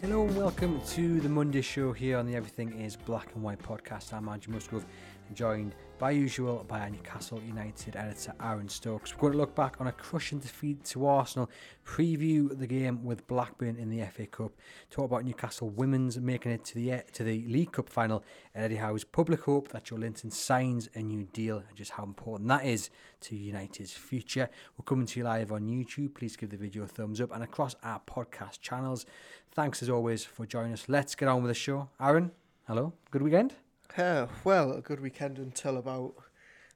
[0.00, 3.58] Hello and welcome to the Monday show here on the Everything is Black and White
[3.58, 4.12] podcast.
[4.12, 4.86] I'm Andrew Musgrove,
[5.34, 9.14] joined by usual by Newcastle United editor Aaron Stokes.
[9.14, 11.50] We're going to look back on a crushing defeat to Arsenal,
[11.84, 14.52] preview the game with Blackburn in the FA Cup,
[14.90, 18.22] talk about Newcastle women's making it to the to the League Cup final,
[18.54, 22.48] and Eddie Howe's public hope that Joelinton signs a new deal and just how important
[22.48, 22.90] that is
[23.22, 24.48] to United's future.
[24.76, 26.14] We're coming to you live on YouTube.
[26.14, 29.04] Please give the video a thumbs up and across our podcast channels.
[29.50, 30.88] Thanks as always for joining us.
[30.88, 31.88] Let's get on with the show.
[32.00, 32.30] Aaron,
[32.66, 32.92] hello.
[33.10, 33.54] Good weekend.
[33.98, 36.14] Uh, well, a good weekend until about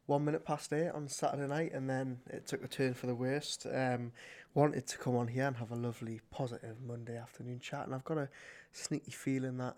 [0.07, 3.15] one minute past eight on Saturday night, and then it took a turn for the
[3.15, 3.65] worst.
[3.73, 4.11] Um,
[4.55, 8.03] wanted to come on here and have a lovely, positive Monday afternoon chat, and I've
[8.03, 8.29] got a
[8.73, 9.77] sneaky feeling that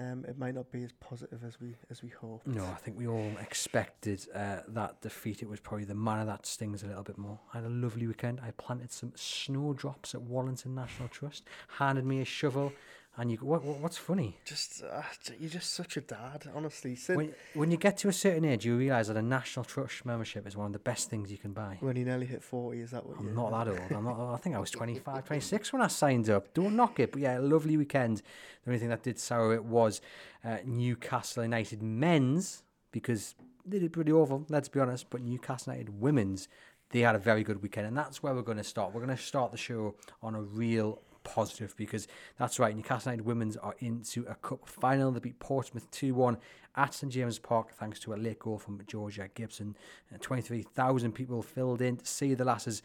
[0.00, 2.46] um, it might not be as positive as we as we hoped.
[2.46, 5.42] No, I think we all expected uh, that defeat.
[5.42, 7.38] It was probably the manner that stings a little bit more.
[7.52, 8.40] I had a lovely weekend.
[8.42, 11.44] I planted some snowdrops at Wallington National Trust.
[11.76, 12.72] Handed me a shovel
[13.18, 14.38] and you go, what, what, what's funny?
[14.44, 15.02] Just uh,
[15.40, 16.96] you're just such a dad, honestly.
[17.08, 20.46] when, when you get to a certain age, you realise that a National Trust membership
[20.46, 21.78] is one of the best things you can buy.
[21.80, 23.92] When you nearly hit 40, is that what I'm not that old.
[23.92, 26.54] I'm not, I think I was 25, 26 when I signed up.
[26.54, 27.10] Don't knock it.
[27.10, 28.22] But yeah, lovely weekend.
[28.64, 30.00] The only thing that did sour it was
[30.44, 33.34] uh, Newcastle United men's, because
[33.66, 35.10] they did pretty awful, let's be honest.
[35.10, 36.46] But Newcastle United women's,
[36.90, 37.88] they had a very good weekend.
[37.88, 38.94] And that's where we're going to start.
[38.94, 42.74] We're going to start the show on a real positive because that's right.
[42.74, 45.10] Newcastle United women's are into a cup final.
[45.10, 46.38] They beat Portsmouth 2 1
[46.76, 49.76] at St James Park thanks to a late goal from Georgia Gibson.
[50.14, 52.82] Uh, 23,000 people filled in to see the lasses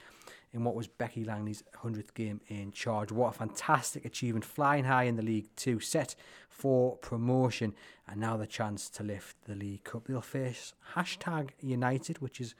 [0.54, 3.12] in what was Becky Langley's 100th game in charge.
[3.12, 6.16] What a fantastic achievement, flying high in the League Two, set
[6.48, 7.74] for promotion,
[8.08, 10.06] and now the chance to lift the League Cup.
[10.06, 12.54] They'll face hashtag United, which is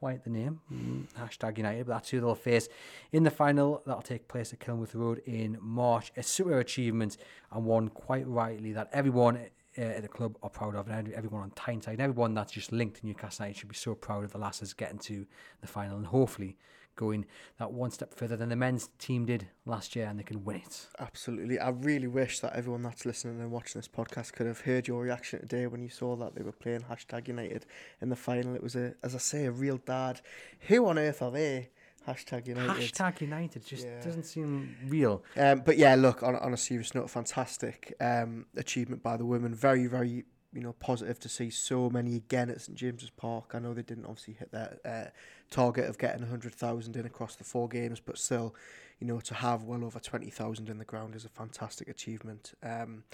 [0.00, 0.60] quite the name.
[0.72, 2.70] Mm, hashtag United, but that's who they'll face
[3.12, 6.10] in the final that'll take place at Kenilworth Road in March.
[6.16, 7.18] A super achievement
[7.52, 9.36] and one quite rightly that everyone
[9.76, 12.72] uh, at the club are proud of, and everyone on Tyneside, and everyone that's just
[12.72, 15.26] linked to Newcastle United should be so proud of the lasses getting to
[15.60, 16.56] the final and hopefully
[16.96, 17.26] going
[17.58, 20.56] that one step further than the men's team did last year and they can win
[20.56, 20.86] it.
[20.98, 21.58] Absolutely.
[21.58, 25.02] I really wish that everyone that's listening and watching this podcast could have heard your
[25.02, 27.66] reaction today when you saw that they were playing hashtag United
[28.00, 28.54] in the final.
[28.54, 30.20] It was a as I say, a real dad.
[30.68, 31.70] Who on earth are they?
[32.06, 32.92] Hashtag United.
[32.92, 34.00] Hashtag United just yeah.
[34.02, 35.22] doesn't seem real.
[35.36, 39.54] Um, but yeah, look, on, on a serious note, fantastic um, achievement by the women.
[39.54, 43.52] Very, very you know positive to see so many again at St James's Park.
[43.54, 45.10] I know they didn't obviously hit their uh,
[45.50, 48.54] target of getting hundred thousand in across the four games, but still,
[48.98, 52.54] you know, to have well over twenty thousand in the ground is a fantastic achievement.
[52.62, 53.04] Um,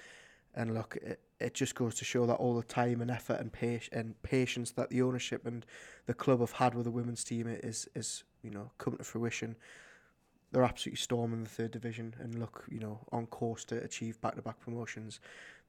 [0.55, 3.51] and look, it, it just goes to show that all the time and effort and,
[3.93, 5.67] and patience that the ownership and
[6.07, 9.57] the club have had with the women's team is is you know come to fruition
[10.53, 14.61] they're absolutely storming the third division and look, you know, on course to achieve back-to-back
[14.61, 15.21] promotions.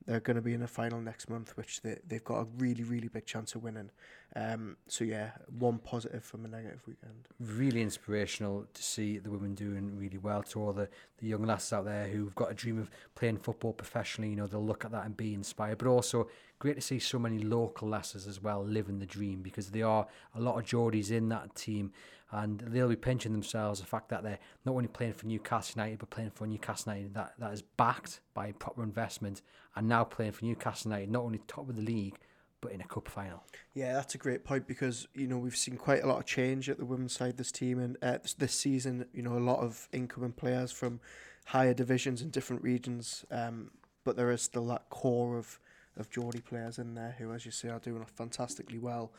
[0.06, 2.84] They're going to be in a final next month, which they they've got a really
[2.84, 3.92] really big chance of winning.
[4.36, 7.28] Um, so yeah, one positive from a negative weekend.
[7.40, 10.44] Really inspirational to see the women doing really well.
[10.44, 10.88] To all the
[11.18, 14.48] the young lasses out there who've got a dream of playing football professionally, you know,
[14.48, 15.78] they'll look at that and be inspired.
[15.78, 19.70] But also great to see so many local lasses as well living the dream because
[19.70, 21.92] there are a lot of Geordies in that team
[22.32, 26.00] and they'll be pinching themselves the fact that they're not only playing for Newcastle United
[26.00, 29.42] but playing for Newcastle United that, that is backed by proper investment
[29.78, 32.16] and now playing for Newcastle United not only top of the league
[32.60, 33.44] but in a cup final.
[33.74, 36.70] Yeah, that's a great point because you know we've seen quite a lot of change
[36.70, 39.06] at the women's side this team and uh, this season.
[39.14, 41.00] You know a lot of incoming players from
[41.46, 43.72] higher divisions in different regions, um,
[44.04, 45.60] but there is still that core of
[45.98, 49.12] of Geordie players in there who, as you say, are doing fantastically well.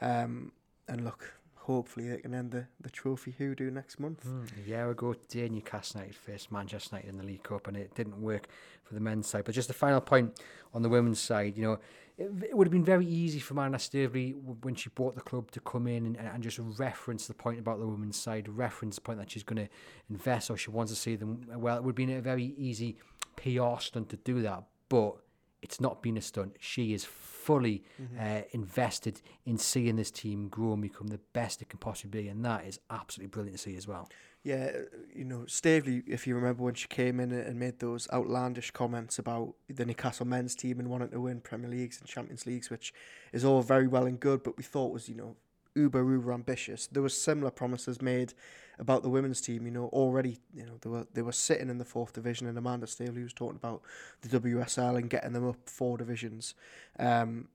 [0.00, 0.52] Um,
[0.88, 4.24] and look, hopefully they can end the, the trophy hoodoo next month.
[4.26, 7.76] Mm, a year ago today, Newcastle United faced Manchester United in the League Cup and
[7.76, 8.48] it didn't work
[8.82, 9.44] for the men's side.
[9.44, 10.40] But just a final point
[10.74, 11.78] on the women's side, you know,
[12.18, 14.32] it, it would have been very easy for Amanda Staveley
[14.62, 17.78] when she bought the club to come in and, and just reference the point about
[17.78, 19.72] the women's side, reference the point that she's going to
[20.10, 21.76] invest or she wants to see them well.
[21.76, 22.96] It would have been a very easy
[23.36, 24.64] PR stunt to do that.
[24.88, 25.14] But
[25.62, 26.56] it's not been a stunt.
[26.58, 27.04] She is
[27.42, 28.18] fully mm-hmm.
[28.20, 32.28] uh, invested in seeing this team grow and become the best it can possibly be,
[32.28, 34.08] and that is absolutely brilliant to see as well.
[34.44, 34.70] Yeah,
[35.14, 39.18] you know, Staveley, if you remember when she came in and made those outlandish comments
[39.18, 42.92] about the Newcastle men's team and wanting to win Premier Leagues and Champions Leagues, which
[43.32, 45.36] is all very well and good, but we thought was, you know,
[45.74, 46.86] uber, uber ambitious.
[46.86, 48.34] There were similar promises made
[48.82, 51.78] about the women's team, you know, already, you know, they were they were sitting in
[51.78, 53.80] the fourth division and Amanda Staveley was talking about
[54.22, 56.54] the WSL and getting them up four divisions.
[56.98, 57.48] Um,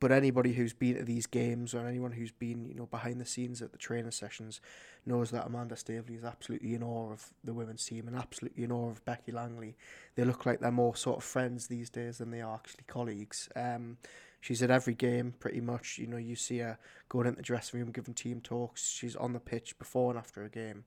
[0.00, 3.24] but anybody who's been to these games or anyone who's been, you know, behind the
[3.24, 4.60] scenes at the training sessions
[5.06, 8.72] knows that Amanda Staveley is absolutely in awe of the women's team and absolutely in
[8.72, 9.76] awe of Becky Langley.
[10.16, 13.48] They look like they're more sort of friends these days than they are actually colleagues.
[13.54, 13.98] Um,
[14.44, 15.96] she's at every game pretty much.
[15.96, 18.90] You know, you see her going into the dressing room, giving team talks.
[18.90, 20.84] She's on the pitch before and after a game.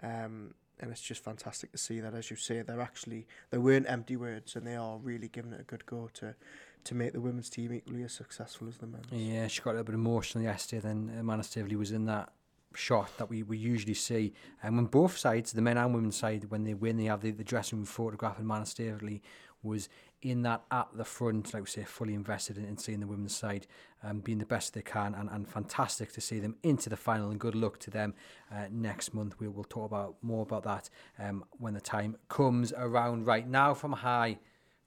[0.00, 3.90] Um, and it's just fantastic to see that, as you say, they're actually they weren't
[3.90, 6.36] empty words, and they are really giving it a good go to
[6.84, 9.06] to make the women's team equally as successful as the men's.
[9.10, 10.80] Yeah, she got a little bit emotional yesterday.
[10.80, 12.32] Then Amanda Staveley was in that
[12.74, 14.32] shot that we, we usually see.
[14.62, 17.32] And when both sides, the men and women's side, when they win, they have the,
[17.32, 19.20] the dressing room photograph, and Amanda Staveley
[19.62, 19.90] was
[20.22, 23.34] in that at the front, like we say, fully invested in, in seeing the women's
[23.34, 23.66] side
[24.02, 27.30] um, being the best they can, and, and fantastic to see them into the final.
[27.30, 28.14] And good luck to them
[28.52, 29.38] uh, next month.
[29.38, 33.26] We will talk about more about that um, when the time comes around.
[33.26, 34.38] Right now, from high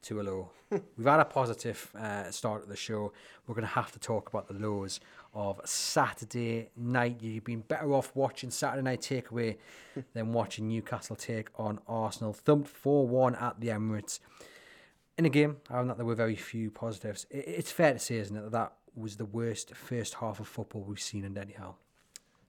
[0.04, 0.50] to a low.
[0.70, 3.14] We've had a positive uh, start of the show.
[3.48, 5.00] We're going to have to talk about the lows
[5.34, 7.22] of Saturday night.
[7.22, 9.58] You've been better off watching Saturday night takeaway
[10.14, 12.34] than watching Newcastle take on Arsenal.
[12.34, 14.20] Thumped 4 1 at the Emirates.
[15.18, 17.28] In a game, I that there were very few positives.
[17.30, 20.82] It's fair to say, isn't it, that that was the worst first half of football
[20.82, 21.76] we've seen in Eddie Howe.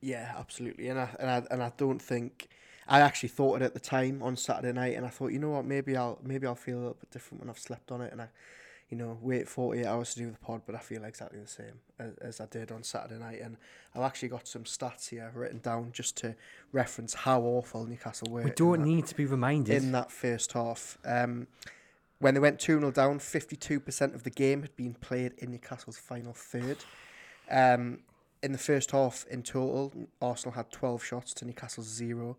[0.00, 0.88] Yeah, absolutely.
[0.88, 2.48] And I, and I, and I don't think
[2.86, 5.50] I actually thought it at the time on Saturday night, and I thought, you know
[5.50, 8.12] what, maybe I'll maybe I'll feel a little bit different when I've slept on it,
[8.12, 8.28] and I,
[8.90, 11.48] you know, wait forty eight hours to do the pod, but I feel exactly the
[11.48, 13.56] same as, as I did on Saturday night, and
[13.94, 16.34] I've actually got some stats here written down just to
[16.72, 18.42] reference how awful Newcastle were.
[18.42, 20.98] We don't that, need to be reminded in that first half.
[21.06, 21.46] Um,
[22.24, 25.98] when they went 2 0 down, 52% of the game had been played in Newcastle's
[25.98, 26.78] final third.
[27.50, 27.98] Um,
[28.42, 29.92] in the first half, in total,
[30.22, 32.38] Arsenal had 12 shots to Newcastle's zero.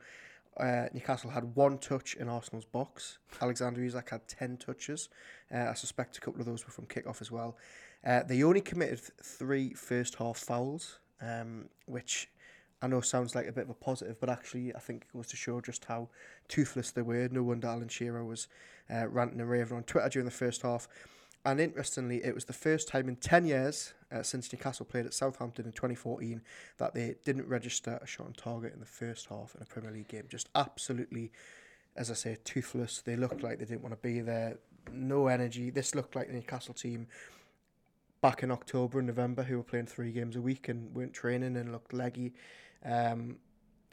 [0.59, 3.19] Uh, Newcastle had one touch in Arsenal's box.
[3.39, 5.09] Alexander Isak had 10 touches.
[5.53, 7.55] Uh, I suspect a couple of those were from kickoff as well.
[8.03, 12.27] Uh, they only committed three first half fouls, um, which
[12.81, 15.27] I know sounds like a bit of a positive, but actually I think it goes
[15.27, 16.09] to show just how
[16.47, 17.27] toothless they were.
[17.31, 18.47] No wonder Alan Shearer was
[18.93, 20.87] uh, ranting and raving on Twitter during the first half.
[21.45, 25.13] And interestingly, it was the first time in 10 years uh, since Newcastle played at
[25.13, 26.41] Southampton in 2014
[26.77, 29.91] that they didn't register a shot on target in the first half in a Premier
[29.91, 30.25] League game.
[30.27, 31.31] Just absolutely,
[31.95, 33.01] as I say, toothless.
[33.01, 34.57] They looked like they didn't want to be there.
[34.91, 35.69] No energy.
[35.69, 37.07] This looked like the Newcastle team
[38.21, 41.55] back in October and November who were playing three games a week and weren't training
[41.57, 42.33] and looked leggy.
[42.85, 43.37] Um,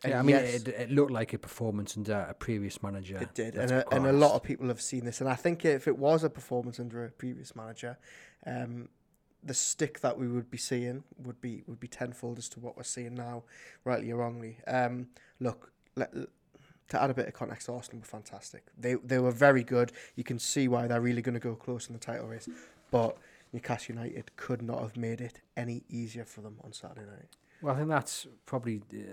[0.05, 3.19] yeah, I mean, yes, it, it, looked like a performance under a previous manager.
[3.19, 5.21] It did, and a, and a lot of people have seen this.
[5.21, 7.97] And I think if it was a performance under a previous manager,
[8.44, 8.89] um,
[9.44, 12.77] the stick that we would be seeing would be would be tenfold as to what
[12.77, 13.44] we're seeing now,
[13.85, 14.59] rightly or wrongly.
[14.67, 15.09] Um,
[15.39, 18.65] look, let, to add a bit of context, Arsenal were fantastic.
[18.77, 19.93] They they were very good.
[20.17, 22.49] You can see why they're really going to go close in the title race,
[22.91, 23.17] but
[23.53, 27.37] Newcastle United could not have made it any easier for them on Saturday night.
[27.62, 29.05] Well, I think that's probably the,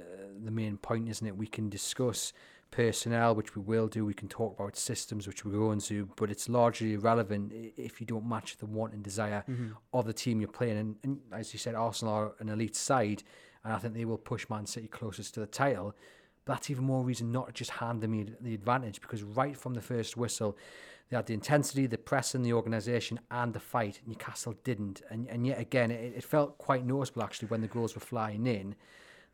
[0.44, 1.38] the main point, isn't it?
[1.38, 2.34] We can discuss
[2.72, 4.06] personnel, which we will do.
[4.06, 8.08] We can talk about systems, which we're going to, but it's largely irrelevant if you
[8.08, 9.70] don't match the want and desire mm-hmm.
[9.94, 10.78] of the team you're playing.
[10.78, 13.24] And, and, as you said, Arsenal are an elite side,
[13.64, 15.96] and I think they will push Man City closest to the title.
[16.46, 19.74] But that's even more reason not to just hand them the advantage because right from
[19.74, 20.58] the first whistle,
[21.10, 24.02] they had the intensity, the press in the organisation, and the fight.
[24.06, 27.96] Newcastle didn't, and and yet again, it, it felt quite noticeable actually when the goals
[27.96, 28.76] were flying in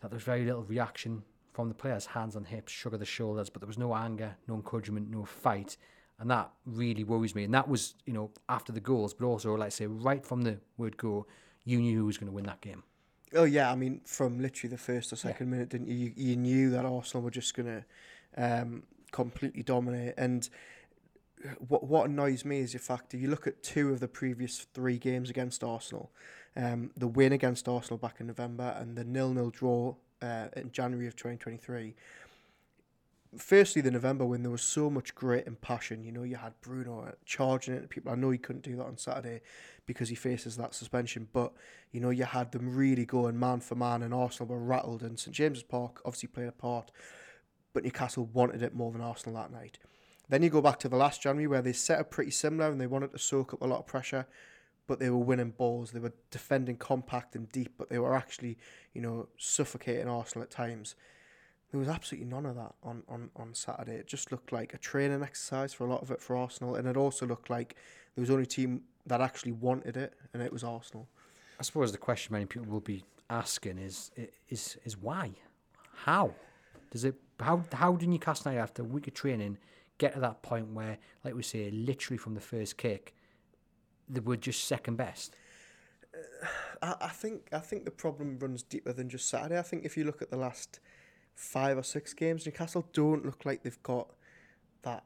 [0.02, 3.06] that there was very little reaction from the players, hands on hips, shrug of the
[3.06, 5.78] shoulders, but there was no anger, no encouragement, no fight.
[6.20, 7.46] And that really worries me.
[7.46, 10.44] And that was, you know, after the goals, but also, like I say, right from
[10.44, 11.26] the word go,
[11.64, 12.84] you knew who was going to win that game.
[13.34, 13.72] Oh, yeah.
[13.72, 15.52] I mean, from literally the first or second yeah.
[15.52, 15.96] minute, didn't you?
[15.96, 16.14] you?
[16.16, 17.84] You knew that Arsenal were just going
[18.38, 20.14] to um, completely dominate.
[20.18, 20.48] And
[21.68, 24.68] what what annoys me is the fact if you look at two of the previous
[24.74, 26.12] three games against Arsenal,
[26.56, 30.72] um, the win against Arsenal back in November and the nil nil draw uh, in
[30.72, 31.96] January of twenty twenty three.
[33.38, 36.06] Firstly, the November win, there was so much grit and passion.
[36.06, 37.90] You know, you had Bruno charging it.
[37.90, 39.42] People, I know he couldn't do that on Saturday
[39.86, 41.52] because he faces that suspension, but
[41.92, 45.04] you know, you had them really going man for man, and Arsenal were rattled.
[45.04, 46.92] And St James's Park obviously played a part,
[47.74, 49.80] but Newcastle wanted it more than Arsenal that night.
[50.30, 52.80] Then you go back to the last January where they set up pretty similar and
[52.80, 54.26] they wanted to soak up a lot of pressure,
[54.88, 55.92] but they were winning balls.
[55.92, 58.58] They were defending compact and deep, but they were actually,
[58.94, 60.96] you know, suffocating Arsenal at times.
[61.72, 63.96] There was absolutely none of that on, on, on Saturday.
[63.96, 66.88] It just looked like a training exercise for a lot of it for Arsenal, and
[66.88, 67.76] it also looked like
[68.16, 71.08] there was only team that actually wanted it, and it was Arsenal.
[71.60, 74.12] I suppose the question many people will be asking is
[74.50, 75.32] is is why,
[75.96, 76.34] how
[76.92, 79.58] does it how how did Newcastle United after a week of training
[79.98, 83.14] get to that point where, like we say, literally from the first kick,
[84.08, 85.36] they were just second best?
[86.82, 89.58] I, I think I think the problem runs deeper than just Saturday.
[89.60, 90.80] I think if you look at the last
[91.34, 94.10] five or six games, Newcastle don't look like they've got
[94.84, 95.04] that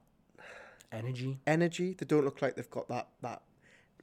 [0.92, 1.40] Energy.
[1.46, 1.94] energy.
[1.94, 3.42] They don't look like they've got that that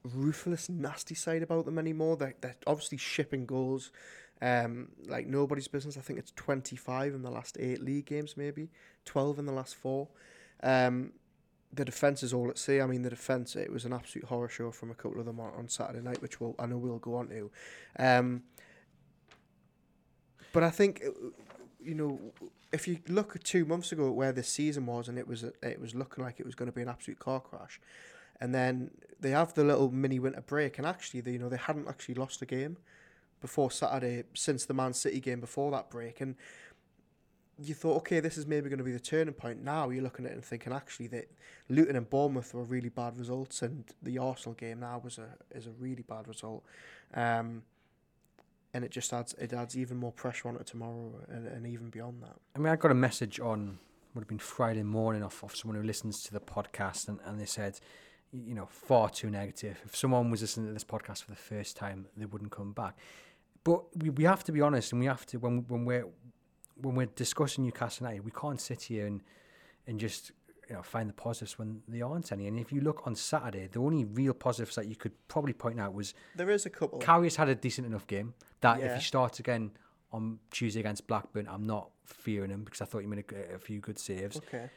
[0.05, 2.17] ruthless, nasty side about them anymore.
[2.17, 3.91] They're, they're obviously shipping goals
[4.43, 5.97] um, like nobody's business.
[5.97, 8.71] I think it's 25 in the last eight league games, maybe
[9.05, 10.09] 12 in the last four.
[10.63, 11.13] Um,
[11.73, 12.81] the defence is all at sea.
[12.81, 15.39] I mean, the defence, it was an absolute horror show from a couple of them
[15.41, 17.51] on, on Saturday night, which we'll, I know we'll go on to.
[17.99, 18.43] Um,
[20.53, 21.11] but I think, uh,
[21.83, 22.19] you know,
[22.73, 25.45] if you look at two months ago at where this season was, and it was
[25.45, 27.81] it was looking like it was going to be an absolute car crash,
[28.41, 31.57] and then they have the little mini winter break, and actually, they, you know, they
[31.57, 32.77] hadn't actually lost a game
[33.41, 36.37] before Saturday since the Man City game before that break, and
[37.59, 39.65] you thought, okay, this is maybe going to be the turning point.
[39.65, 41.31] Now you're looking at it and thinking, actually, that
[41.69, 45.67] Luton and Bournemouth were really bad results, and the Arsenal game now was a is
[45.67, 46.65] a really bad result,
[47.15, 47.63] um,
[48.75, 51.89] and it just adds it adds even more pressure on it tomorrow and, and even
[51.89, 52.37] beyond that.
[52.55, 53.79] I mean, I got a message on
[54.15, 57.41] would have been Friday morning off of someone who listens to the podcast, and, and
[57.41, 57.79] they said,
[58.33, 59.79] you know, far too negative.
[59.85, 62.97] If someone was listening to this podcast for the first time, they wouldn't come back.
[63.63, 66.07] But we, we have to be honest, and we have to when when we're
[66.81, 69.23] when we're discussing Newcastle United, we can't sit here and
[69.87, 70.33] and just
[70.69, 72.47] you know find the positives when there aren't any.
[72.49, 75.79] And if you look on Saturday, the only real positives that you could probably point
[75.81, 76.99] out was There is a couple.
[76.99, 78.97] Karius had a decent enough game that if Yeah.
[78.97, 79.73] he starts again
[80.13, 83.59] on Tuesday against Blackburn, I'm not fearing him because I thought he made a, a
[83.59, 84.37] few good saves.
[84.39, 84.71] okay.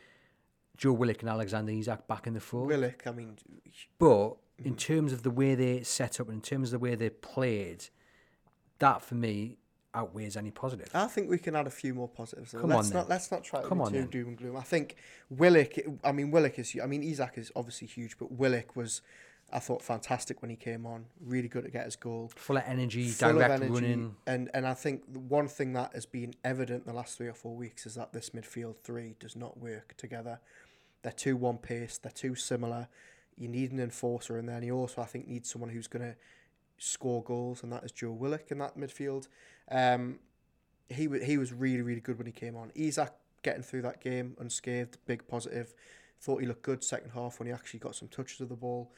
[0.78, 2.68] Joe Willock and Alexander Isak back in the fold.
[2.68, 3.38] Willock, I mean,
[3.98, 4.78] But in mm.
[4.78, 7.86] terms of the way they set up and in terms of the way they played,
[8.80, 9.58] that for me
[9.94, 10.90] outweighs any positive.
[10.94, 12.52] I think we can add a few more positives.
[12.52, 12.62] though.
[12.62, 13.10] Come let's on not then.
[13.10, 14.08] let's not try to Come be on too then.
[14.10, 14.56] doom and gloom.
[14.58, 14.96] I think
[15.30, 15.74] Willock.
[16.04, 16.76] I mean, Willock is.
[16.82, 19.02] I mean, Isak is obviously huge, but Willock was,
[19.52, 21.06] I thought, fantastic when he came on.
[21.20, 22.32] Really good to get his goal.
[22.36, 24.16] Full of energy, Full direct of energy, running.
[24.28, 27.28] and and I think the one thing that has been evident in the last three
[27.28, 30.40] or four weeks is that this midfield three does not work together.
[31.02, 31.98] They're too one pace.
[31.98, 32.90] They're too similar.
[33.38, 36.06] You need an enforcer in there, and you also I think need someone who's going
[36.06, 36.16] to
[36.78, 39.28] score goals, and that is Joe Willock in that midfield.
[39.72, 40.20] Um,
[40.90, 42.72] he wa- he was really really good when he came on.
[42.76, 45.74] Isak getting through that game unscathed, big positive.
[46.22, 48.92] Thought he looked good second half when he actually got some touches of the ball.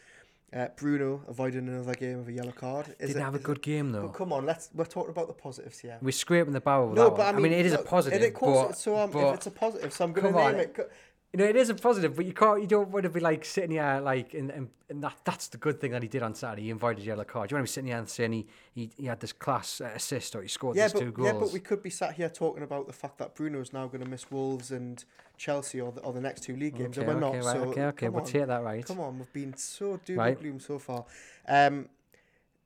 [0.54, 2.88] Uh, Bruno avoiding another game of a yellow card.
[3.00, 4.10] Is Didn't it- have a it- good game but though.
[4.10, 5.98] come on, let's we're talking about the positives here.
[6.02, 6.88] We're scraping the barrel.
[6.88, 7.44] With No, but I one.
[7.44, 8.34] mean, it is a positive.
[8.34, 10.60] Course, but, so um, but- if it's a positive, so I'm going to name on.
[10.60, 10.92] it.
[11.34, 12.60] You know, it is a positive, but you can't.
[12.60, 15.58] You don't want to be like sitting here like, and, and, and that that's the
[15.58, 16.64] good thing that he did on Saturday.
[16.64, 17.50] He invited yellow card.
[17.50, 19.92] You want to be sitting here and saying he, he, he had this class uh,
[19.96, 21.28] assist or he scored Yeah, these but two goals.
[21.28, 23.88] yeah, but we could be sat here talking about the fact that Bruno is now
[23.88, 25.06] going to miss Wolves and
[25.38, 27.46] Chelsea or the, or the next two league games, okay, and we're okay, not.
[27.46, 28.86] right, so okay, okay, we'll on, take that right.
[28.86, 30.28] Come on, we've been so doom Right.
[30.34, 31.06] and gloom so far.
[31.48, 31.88] Um,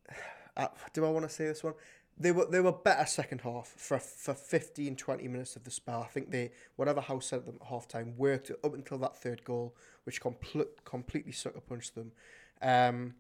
[0.58, 1.74] uh, do I want to say this one?
[2.18, 6.02] They were they were better second half for for 15, 20 minutes of the spell.
[6.02, 9.18] I think they whatever Howe's said at them at half time worked up until that
[9.18, 12.12] third goal, which complete, completely sucker punched them.
[12.62, 13.16] Um,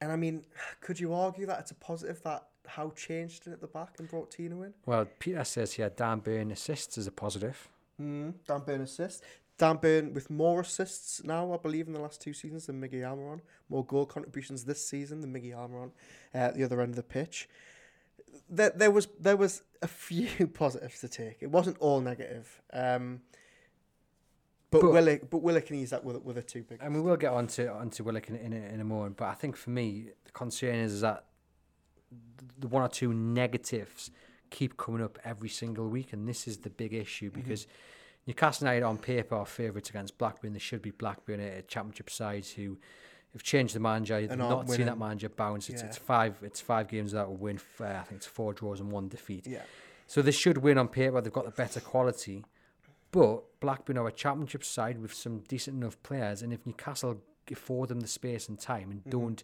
[0.00, 0.44] and I mean,
[0.80, 4.08] could you argue that it's a positive that Howe changed it at the back and
[4.08, 4.74] brought Tino in?
[4.86, 7.68] Well, Peter says here Dan Burn assists as a positive.
[8.00, 9.22] Mm, Dan Burn assists.
[9.56, 13.02] Dan Burn with more assists now, I believe, in the last two seasons than Miggy
[13.02, 13.40] Almiron.
[13.68, 15.90] More goal contributions this season than Miggy Almiron
[16.34, 17.48] uh, at the other end of the pitch.
[18.50, 21.38] There, there was there was a few positives to take.
[21.40, 22.60] It wasn't all negative.
[22.72, 23.20] Um,
[24.70, 26.78] but, But- Willock, but Willock and Isak were, were the two big.
[26.82, 29.16] And we will get on to onto Willock in, in, a, in a moment.
[29.16, 31.24] But I think for me, the concern is, that
[32.58, 34.10] the one or two negatives
[34.50, 37.40] keep coming up every single week, and this is the big issue Mm-hmm.
[37.40, 37.66] because
[38.26, 40.52] Newcastle United on paper are favourites against Blackburn.
[40.52, 42.76] They should be Blackburn, a championship side who
[43.34, 44.20] have changed the manager.
[44.26, 45.68] They've not seen that manager bounce.
[45.68, 45.88] It's, Yeah.
[45.88, 46.36] it's five.
[46.42, 47.60] It's five games without a win.
[47.80, 49.46] Uh, I think it's four draws and one defeat.
[49.46, 49.62] Yeah.
[50.06, 51.20] So they should win on paper.
[51.20, 52.44] They've got the better quality.
[53.10, 56.42] But Blackburn are a championship side with some decent enough players.
[56.42, 59.42] And if Newcastle afford them the space and time and don't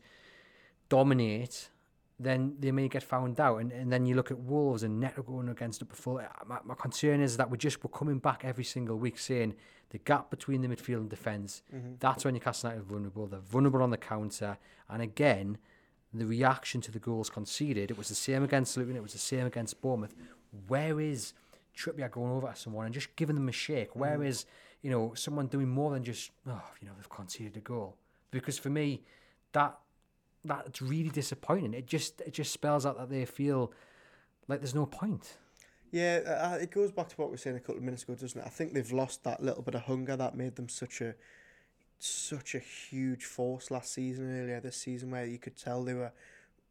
[0.88, 1.68] dominate,
[2.18, 3.58] then they may get found out.
[3.58, 6.28] And, and then you look at Wolves and Neto going against it before.
[6.46, 9.54] My, my concern is that we're just we're coming back every single week saying
[9.90, 11.94] the gap between the midfield and defence, mm-hmm.
[12.00, 13.26] that's when Newcastle United are vulnerable.
[13.26, 14.58] They're vulnerable on the counter.
[14.88, 15.58] And again,
[16.12, 19.18] the reaction to the goals conceded, it was the same against Luton, it was the
[19.18, 20.14] same against Bournemouth.
[20.68, 21.32] Where is
[21.76, 23.94] Trippier going over someone and just giving them a shake.
[23.94, 24.46] Whereas, mm.
[24.82, 27.96] you know, someone doing more than just, oh, you know, they've conceded a goal.
[28.30, 29.02] Because for me,
[29.52, 29.78] that
[30.44, 31.74] that's really disappointing.
[31.74, 33.72] It just it just spells out that they feel
[34.48, 35.36] like there's no point.
[35.90, 38.40] Yeah, it goes back to what we were saying a couple of minutes ago, doesn't
[38.40, 38.44] it?
[38.44, 41.14] I think they've lost that little bit of hunger that made them such a
[42.00, 46.12] such a huge force last season, earlier this season, where you could tell they were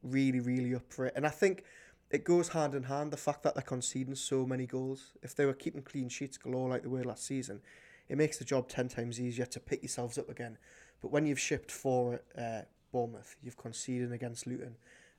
[0.03, 1.13] really, really up for it.
[1.15, 1.63] And I think
[2.11, 5.13] it goes hand in hand the fact that they're conceding so many goals.
[5.23, 7.61] If they were keeping clean sheets galore like they were last season,
[8.09, 10.57] it makes the job ten times easier to pick yourselves up again.
[11.01, 12.61] But when you've shipped four uh,
[12.93, 14.75] Bournemouth, you've conceded against Luton.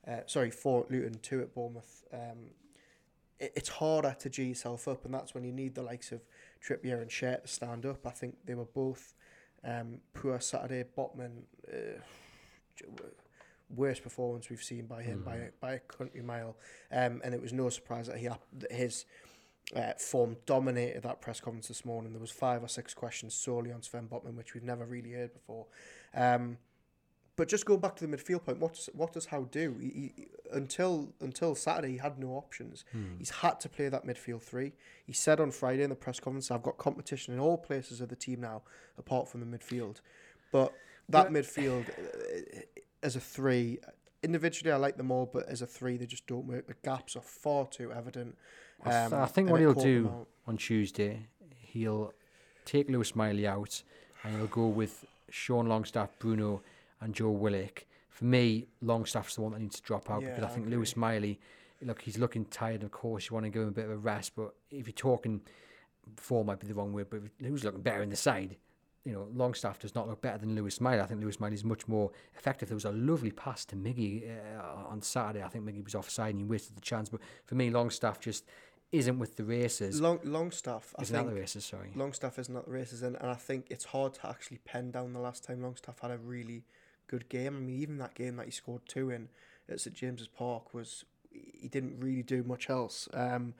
[0.08, 2.04] Uh, sorry, four at Luton, two at Bournemouth.
[2.12, 2.52] Um,
[3.38, 6.22] it, it's harder to G yourself up, and that's when you need the likes of
[6.66, 8.06] Trippier and Schär to stand up.
[8.06, 9.14] I think they were both
[9.62, 10.84] um, poor Saturday.
[10.96, 12.00] Botman, uh,
[13.74, 16.56] worst performance we've seen by him by by a country mile,
[16.92, 18.28] um, and it was no surprise that he
[18.58, 19.04] that his
[19.74, 22.12] uh, form dominated that press conference this morning.
[22.12, 25.32] There was five or six questions solely on Sven Botman, which we've never really heard
[25.32, 25.66] before.
[26.14, 26.58] Um,
[27.36, 29.76] but just going back to the midfield point, what does, what does Howe do?
[29.80, 32.84] He, he, until until Saturday, he had no options.
[33.18, 34.72] He's had to play that midfield three.
[35.04, 38.08] He said on Friday in the press conference, "I've got competition in all places of
[38.08, 38.62] the team now,
[38.98, 40.00] apart from the midfield."
[40.52, 40.72] But
[41.08, 42.60] that midfield, uh,
[43.02, 43.78] as a three,
[44.22, 46.66] individually I like them all, but as a three, they just don't work.
[46.68, 48.38] The gaps are far too evident.
[48.84, 51.26] I, Um, I think what he'll do on Tuesday,
[51.58, 52.12] he'll
[52.64, 53.82] take Lewis Miley out
[54.22, 56.62] and he'll go with Sean Longstaff, Bruno,
[57.00, 57.86] and Joe Willock.
[58.08, 60.96] For me, Longstaff's the one that needs to drop out Yeah, because I think Lewis
[60.96, 61.40] Miley,
[61.82, 62.82] look, he's looking tired.
[62.82, 64.92] Of course, you want to give him a bit of a rest, but if you're
[64.92, 65.40] talking,
[66.16, 68.56] four might be the wrong word, but who's looking better in the side?
[69.04, 71.00] You know, Longstaff does not look better than Lewis Miley.
[71.00, 72.68] I think Lewis Miley is much more effective.
[72.68, 75.44] There was a lovely pass to Miggy uh, on Saturday.
[75.44, 77.10] I think Miggy was offside and he wasted the chance.
[77.10, 78.46] But for me, Longstaff just
[78.92, 80.00] isn't with the races.
[80.00, 81.64] Long Longstaff, I Isn't that think the races?
[81.64, 81.90] Sorry.
[81.94, 85.12] Longstaff is not the races, and, and I think it's hard to actually pen down
[85.12, 86.64] the last time Longstaff had a really
[87.06, 87.56] good game.
[87.56, 89.28] I mean, even that game that he scored two in
[89.68, 93.08] at St James's Park was he didn't really do much else.
[93.12, 93.54] Um,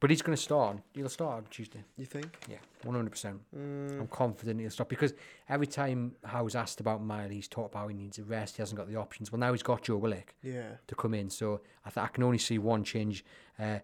[0.00, 0.78] But he's going to start.
[0.92, 1.82] He'll start on Tuesday.
[1.96, 2.26] you think?
[2.48, 3.40] Yeah, one hundred percent.
[3.56, 4.00] Mm.
[4.00, 5.14] I'm confident he'll start because
[5.48, 8.56] every time Howe's asked about Miley, he's talked about he needs a rest.
[8.56, 9.32] He hasn't got the options.
[9.32, 10.72] Well, now he's got Joe Willock Yeah.
[10.88, 13.24] to come in, so I th- I can only see one change
[13.58, 13.78] uh,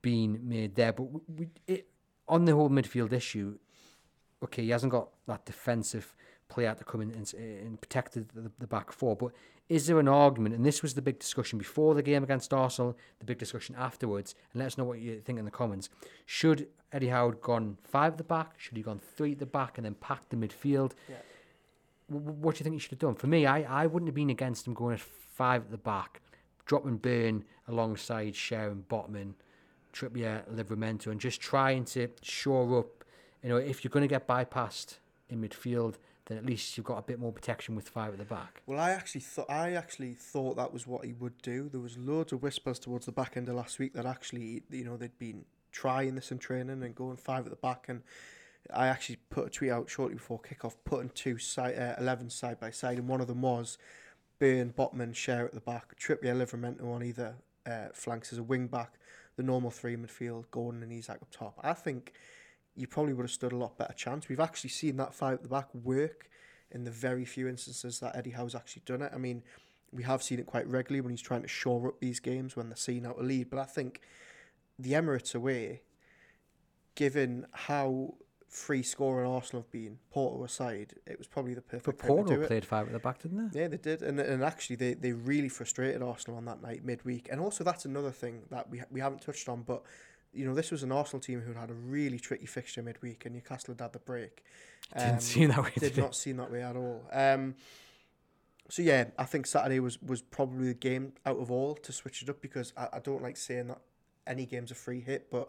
[0.00, 0.92] being made there.
[0.94, 1.88] But we, we, it,
[2.26, 3.58] on the whole midfield issue,
[4.44, 6.14] okay, he hasn't got that defensive
[6.48, 9.16] player to come in and, eh, and protect the, the, the back four.
[9.16, 9.32] But
[9.68, 10.54] is there an argument?
[10.54, 14.34] And this was the big discussion before the game against Arsenal, the big discussion afterwards.
[14.52, 15.88] And let us know what you think in the comments.
[16.24, 18.54] Should Eddie Howe have gone five at the back?
[18.58, 20.92] Should he gone three at the back and then packed the midfield?
[21.08, 21.16] Yeah.
[22.10, 23.16] W- what do you think he should have done?
[23.16, 26.20] For me, I, I wouldn't have been against him going at five at the back,
[26.64, 29.34] dropping Burn alongside Schär and Botman,
[29.92, 33.04] Trippier, Livramento, and just trying to shore up.
[33.42, 35.96] You know, if you're going to get bypassed in midfield,
[36.26, 38.62] then at least you've got a bit more protection with five at the back.
[38.66, 41.68] Well, I actually thought I actually thought that was what he would do.
[41.68, 44.84] There was loads of whispers towards the back end of last week that actually, you
[44.84, 47.86] know, they'd been trying this in training and going five at the back.
[47.88, 48.02] And
[48.74, 52.58] I actually put a tweet out shortly before kickoff, putting two side, uh, 11 side
[52.58, 53.78] by side, and one of them was
[54.38, 57.36] Burn, Botman, Schär at the back, Trippier, Livramento on either
[57.66, 58.94] uh, flanks as a wing back,
[59.36, 61.60] the normal three midfield, Gordon and Isak up top.
[61.62, 62.14] I think
[62.76, 64.28] you probably would have stood a lot better chance.
[64.28, 66.28] We've actually seen that five at the back work
[66.70, 69.12] in the very few instances that Eddie Howe's actually done it.
[69.14, 69.42] I mean,
[69.92, 72.68] we have seen it quite regularly when he's trying to shore up these games when
[72.68, 73.50] they're seeing out a lead.
[73.50, 74.00] But I think
[74.78, 75.82] the Emirates away,
[76.94, 78.14] given how
[78.48, 82.22] free scoring Arsenal have been, Porto aside, it was probably the perfect But time to
[82.22, 82.46] do Porto it.
[82.48, 83.60] played five at the back, didn't they?
[83.60, 87.28] Yeah, they did, and and actually they, they really frustrated Arsenal on that night midweek,
[87.30, 89.82] and also that's another thing that we we haven't touched on, but
[90.36, 93.34] you know this was an Arsenal team who had a really tricky fixture midweek, and
[93.34, 94.44] Newcastle had had the break.
[94.96, 95.72] Didn't Um, seem that way.
[95.74, 97.04] did did not seem that way at all.
[97.12, 97.54] Um,
[98.68, 102.22] so yeah, I think Saturday was was probably the game out of all to switch
[102.22, 103.80] it up because I, I don't like saying that
[104.26, 105.48] any game's a free hit, but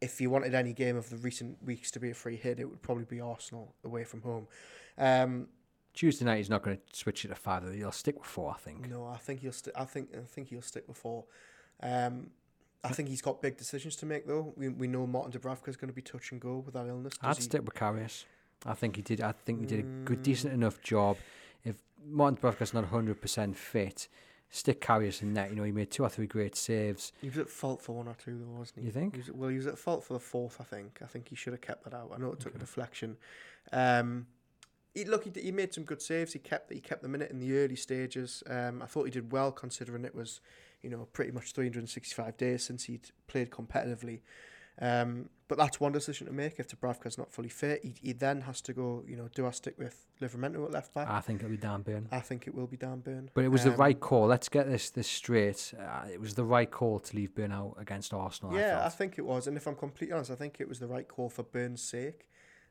[0.00, 2.64] if you wanted any game of the recent weeks to be a free hit, it
[2.64, 4.46] would probably be Arsenal away from home.
[4.96, 5.48] Um,
[5.92, 7.70] Tuesday night, he's not going to switch it to five.
[7.74, 8.88] He'll stick with four, I think.
[8.88, 9.52] no, I think he'll.
[9.52, 11.24] St- I think I think he'll stick with four.
[11.82, 12.30] Um,
[12.82, 14.54] I think he's got big decisions to make though.
[14.56, 17.14] We we know Martin Dubravka is going to be touch and go with that illness.
[17.22, 18.24] I'd he- stick with Karius.
[18.66, 19.20] I think he did.
[19.22, 20.22] I think he did a good, Mm.
[20.22, 21.16] decent enough job.
[21.64, 24.08] If Martin Dubravka's not hundred percent fit,
[24.50, 25.50] stick Karius in net.
[25.50, 27.12] You know, he made two or three great saves.
[27.22, 28.86] He was at fault for one or two, though, wasn't he?
[28.86, 29.14] You think?
[29.14, 30.58] He was, well, he was at fault for the fourth.
[30.60, 31.00] I think.
[31.02, 32.12] I think he should have kept that out.
[32.14, 33.16] I know it took a deflection.
[33.72, 34.26] Um,
[34.94, 36.32] he look, he, he made some good saves.
[36.32, 38.42] He kept he kept them in it in the early stages.
[38.46, 40.40] Um, I thought he did well considering it was,
[40.82, 44.20] you know, pretty much 365 days since he'd played competitively.
[44.82, 46.58] Um, but that's one decision to make.
[46.58, 49.04] If Dubravka's not fully fit, he, he then has to go.
[49.06, 51.08] You know, do I stick with Livramento at left back?
[51.08, 52.08] I think it'll be Dan Burn.
[52.10, 53.30] I think it will be Dan Burn.
[53.34, 54.26] But it was the Um, right call.
[54.28, 55.74] Let's get this this straight.
[55.78, 58.56] Uh, it was the right call to leave Burn out against Arsenal.
[58.56, 59.46] Yeah, I I, think it was.
[59.46, 62.26] And if I'm completely honest, I think it was the right call for Burns' sake.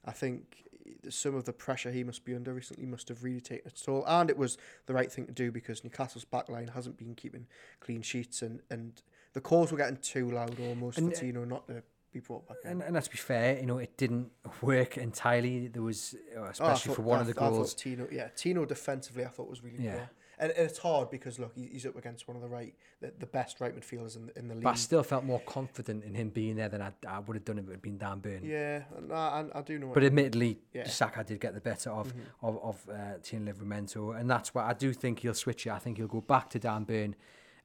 [0.05, 0.68] I think
[1.10, 4.04] some of the pressure he must be under recently must have really taken its toll.
[4.08, 7.47] And it was the right thing to do because Newcastle's backline hasn't been keeping
[7.80, 9.02] clean sheets and, and
[9.34, 12.47] the calls were getting too loud almost And, for uh, Tino not to be brought
[12.47, 12.71] back in.
[12.71, 15.67] And, and let's be fair, you know, it didn't work entirely.
[15.67, 17.73] There was, uh, Oh, especially thought- for one I of the goals.
[17.75, 19.93] Tino, yeah, Tino defensively, I thought was really Yeah.
[19.97, 20.10] poor.
[20.39, 23.25] And, and it's hard because look, he's up against one of the right, the, the
[23.25, 24.63] best right midfielders in the, in the league.
[24.63, 27.43] But I still felt more confident in him being there than I, I would have
[27.45, 28.41] done if it had been Dan Burn.
[28.43, 29.91] yeah, and I, I, I do know.
[29.93, 30.84] But admittedly, Yeah.
[30.84, 30.89] Mm-hmm.
[30.91, 34.73] Saka did get the better of of, of uh, Tino Livramento, and that's why I
[34.73, 35.71] do think he'll switch it.
[35.71, 37.15] I think he'll go back to Dan Burn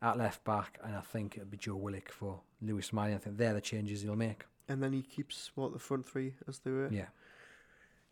[0.03, 3.15] at left back, and I think it'll be Joe Willock for Lewis Miley.
[3.15, 4.45] I think they're the changes he'll make.
[4.69, 6.89] and then he keeps what the front three as they were.
[6.91, 7.07] Yeah,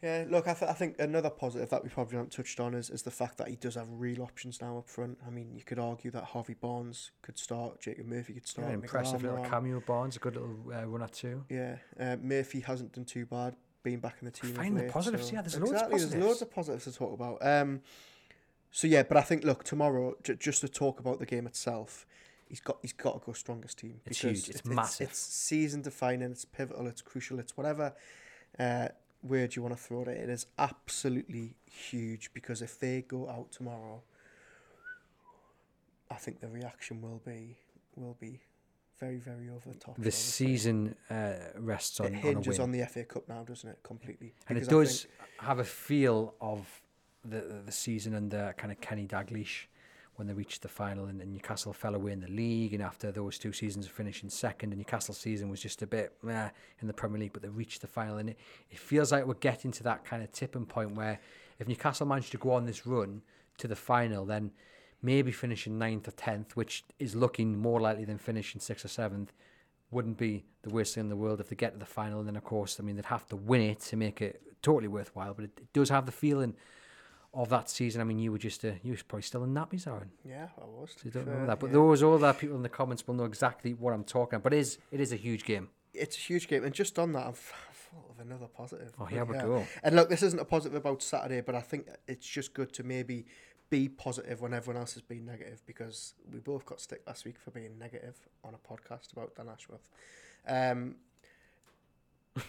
[0.03, 2.91] Yeah, look, I, th- I think another positive that we probably haven't touched on is,
[2.91, 5.17] is the fact that he does have real options now up front.
[5.25, 8.67] I mean, you could argue that Harvey Barnes could start, Jacob Murphy could start.
[8.69, 9.81] yeah impressive little cameo.
[9.87, 11.45] Barnes, a good little uh, run at two.
[11.49, 14.55] Yeah, uh, Murphy hasn't done too bad being back in the team.
[14.55, 16.27] Find the late, positives, so- yeah, there's loads of exactly, There's positives.
[16.27, 17.39] loads of positives to talk about.
[17.47, 17.81] Um,
[18.73, 22.07] so yeah, but I think look tomorrow, j- just to talk about the game itself,
[22.49, 24.01] he's got he's got to go strongest team.
[24.07, 25.11] It's huge, it's massive.
[25.11, 26.33] It's, season defining.
[26.33, 26.89] It's pivotal.
[26.89, 27.39] It's crucial.
[27.39, 27.95] It's whatever
[28.59, 28.89] uh,
[29.23, 30.19] word you want to throw at it.
[30.19, 34.03] It is absolutely huge because if they go out tomorrow,
[36.11, 37.57] I think the reaction will be
[37.97, 38.41] will be
[38.99, 39.97] very very over the top.
[39.99, 42.61] The season uh, rests on, it on hinges win.
[42.63, 43.79] on, the FA Cup now, doesn't it?
[43.83, 44.35] Completely.
[44.49, 45.07] and it Because I does
[45.47, 46.67] have a feel of
[47.25, 49.67] the the, the season under kind of Kenny Dalglish
[50.23, 53.11] when they reached the final and, and Newcastle fell away in the league and after
[53.11, 56.49] those two seasons of finishing second and Newcastle season was just a bit meh
[56.81, 58.39] in the Premier League but they reached the final and it,
[58.71, 61.19] it feels like we're getting to that kind of tipping point where
[61.59, 63.21] if Newcastle managed to go on this run
[63.59, 64.53] to the final then
[65.03, 69.33] maybe finishing ninth or tenth which is looking more likely than finishing sixth or seventh
[69.91, 72.19] wouldn't be the worst thing in the world if they get to the final.
[72.19, 74.89] And then, of course, I mean, they'd have to win it to make it totally
[74.89, 75.35] worthwhile.
[75.35, 76.55] But it, it does have the feeling
[77.35, 78.01] of that season.
[78.01, 80.11] I mean, you were just uh, you were probably still in nappies, Aaron.
[80.25, 80.91] Yeah, I was.
[80.97, 81.59] So you don't know that.
[81.61, 81.73] But yeah.
[81.75, 84.45] those all that people in the comments will know exactly what I'm talking about.
[84.45, 85.69] But it is it is a huge game.
[85.95, 88.93] it's a huge game, and just on that, I've I've thought of another positive.
[88.99, 89.43] Oh, here we Yeah.
[89.43, 89.67] go.
[89.83, 92.83] And look, this isn't a positive about Saturday, but I think it's just good to
[92.83, 93.27] maybe
[93.71, 97.39] be positive when everyone else has been negative because we both got stick last week
[97.39, 99.89] for being negative on a podcast about Dan Ashworth.
[100.47, 100.97] Um,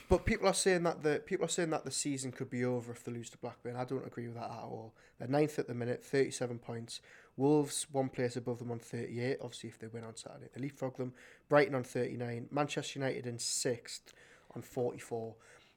[0.10, 2.92] but people are saying that the people are saying that the season could be over
[2.92, 3.76] if they lose to Blackburn.
[3.76, 4.94] I don't agree with that at all.
[5.20, 7.02] They're ninth at the minute, thirty-seven points.
[7.36, 9.38] Wolves one place above them on thirty-eight.
[9.42, 11.14] Obviously, if they win on Saturday, they leapfrog them.
[11.50, 12.48] Brighton on thirty-nine.
[12.52, 14.14] Manchester United in sixth
[14.56, 15.36] on forty-four.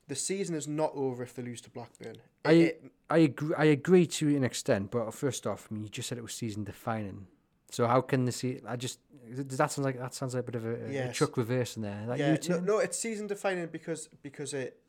[0.08, 2.18] The season is not over if they lose to Blackburn.
[2.44, 3.54] I it- I agree.
[3.56, 4.90] I agree to an extent.
[4.92, 7.26] But first off, I mean, you just said it was season defining.
[7.70, 8.60] So how can the see?
[8.66, 9.00] I just
[9.34, 11.16] does that sound like that sounds like a bit of a, a Yes.
[11.16, 12.04] chuck reverse in there?
[12.16, 14.80] Yeah, no, no, it's season defining because because it,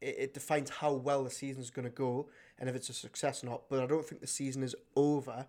[0.00, 3.42] it it defines how well the season's going to go and if it's a success
[3.42, 3.62] or not.
[3.68, 5.46] But I don't think the season is over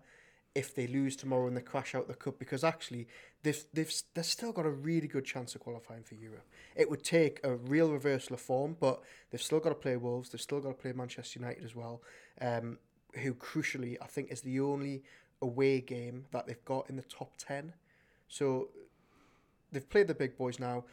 [0.54, 3.06] if they lose tomorrow and they crash out the cup because actually
[3.42, 6.46] they've they've they've still got a really good chance of qualifying for Europe.
[6.74, 10.30] It would take a real reversal of form, but they've still got to play Wolves.
[10.30, 12.02] They've still got to play Manchester United as well,
[12.40, 12.78] um,
[13.16, 15.02] who crucially I think is the only
[15.42, 17.72] away game that they've got in the top ten.
[18.28, 18.68] So
[19.72, 20.84] they've played the big boys now.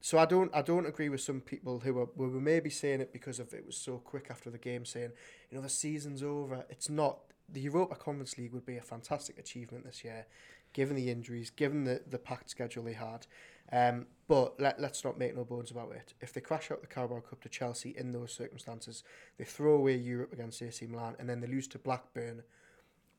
[0.00, 3.12] So I don't I don't agree with some people who who were maybe saying it
[3.12, 5.12] because of it was so quick after the game, saying
[5.50, 6.64] you know the season's over.
[6.68, 7.18] It's not.
[7.50, 10.26] The Europa Conference League would be a fantastic achievement this year,
[10.74, 13.26] given the injuries, given the, the packed schedule they had.
[13.72, 16.14] Um, but let, let's not make no bones about it.
[16.20, 19.02] If they crash out the Carabao Cup to Chelsea in those circumstances,
[19.38, 22.42] they throw away Europe against AC Milan, and then they lose to Blackburn,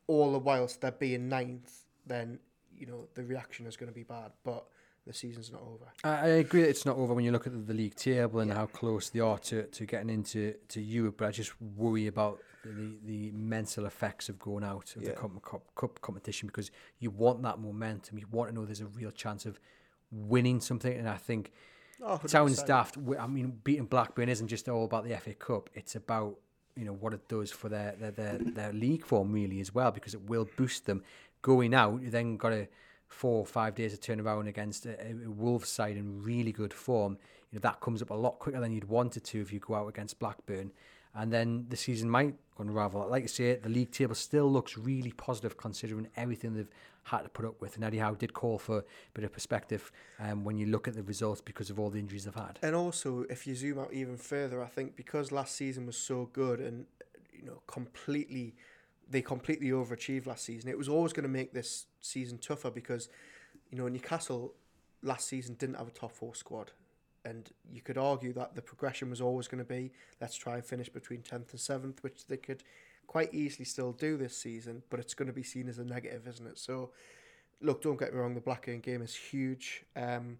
[0.06, 2.38] all the whilst they're being ninth, then
[2.76, 4.32] you know the reaction is going to be bad.
[4.44, 4.66] But
[5.06, 5.86] the season's not over.
[6.04, 8.40] I, I agree that it's not over when you look at the, the league table
[8.40, 8.56] and Yeah.
[8.56, 11.16] how close they are to, to getting into to Europe.
[11.18, 15.10] But I just worry about the, the mental effects of going out of Yeah.
[15.10, 18.18] the cup, cup, cup competition because you want that momentum.
[18.18, 19.58] You want to know there's a real chance of
[20.12, 20.92] winning something.
[20.96, 21.52] And I think
[22.02, 22.94] Oh, it sounds daft.
[22.96, 25.70] w- I mean, beating Blackburn isn't just all about the FA Cup.
[25.74, 26.36] It's about
[26.76, 29.90] you know what it does for their their their, their league form really as well
[29.90, 31.02] because it will boost them
[31.42, 32.02] going out.
[32.02, 32.68] You then got a
[33.08, 36.72] four or five days to turn around against a, a Wolves side in really good
[36.72, 37.18] form.
[37.50, 39.58] You know that comes up a lot quicker than you'd want it to if you
[39.58, 40.72] go out against Blackburn.
[41.14, 43.06] And then the season might unravel.
[43.08, 46.68] Like I say, the league table still looks really positive considering everything they've
[47.04, 47.76] had to put up with.
[47.76, 50.94] And Eddie Howe did call for a bit of perspective um, when you look at
[50.94, 52.58] the results because of all the injuries they've had.
[52.62, 56.28] And also, if you zoom out even further, I think because last season was so
[56.32, 56.86] good and
[57.32, 58.54] you know completely,
[59.08, 60.70] they completely overachieved last season.
[60.70, 63.08] It was always going to make this season tougher because
[63.70, 64.54] you know Newcastle
[65.02, 66.72] last season didn't have a top four squad.
[67.24, 70.64] And you could argue that the progression was always going to be let's try and
[70.64, 71.60] finish between 10th and
[71.94, 72.62] 7th, which they could
[73.06, 76.28] quite easily still do this season, but it's going to be seen as a negative,
[76.28, 76.58] isn't it?
[76.58, 76.90] So,
[77.60, 79.84] look, don't get me wrong, the Blackburn game is huge.
[79.96, 80.38] Um,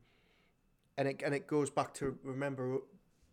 [0.96, 2.78] and it, and it goes back to remember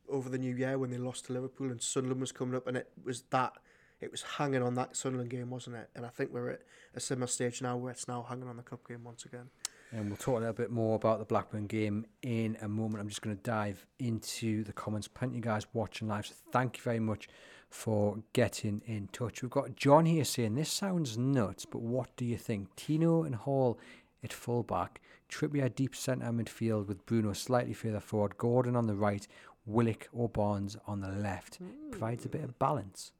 [0.10, 2.77] over the new year when they lost to Liverpool and Sunderland was coming up, and
[2.77, 3.53] it was that
[3.99, 5.89] it was hanging on that Sunderland game, wasn't it?
[5.95, 6.62] And I think we're at
[6.95, 9.49] a similar stage now where it's now hanging on the cup game once again.
[9.91, 13.00] And we'll talk a little bit more about the Blackburn game in a moment.
[13.00, 15.08] I'm just going to dive into the comments.
[15.08, 17.30] Plenty of guys watching live, so thank you very much
[17.69, 19.41] for getting in touch.
[19.41, 22.76] We've got John here saying, This sounds nuts, but what do you think?
[22.76, 23.80] Tino and Hall
[24.23, 29.28] at fullback, Trippier deep centre midfield with Bruno slightly further forward, Gordon on the right,
[29.65, 31.62] Willock or Barnes on the left.
[31.62, 31.91] Mm.
[31.91, 33.12] Provides a bit of balance.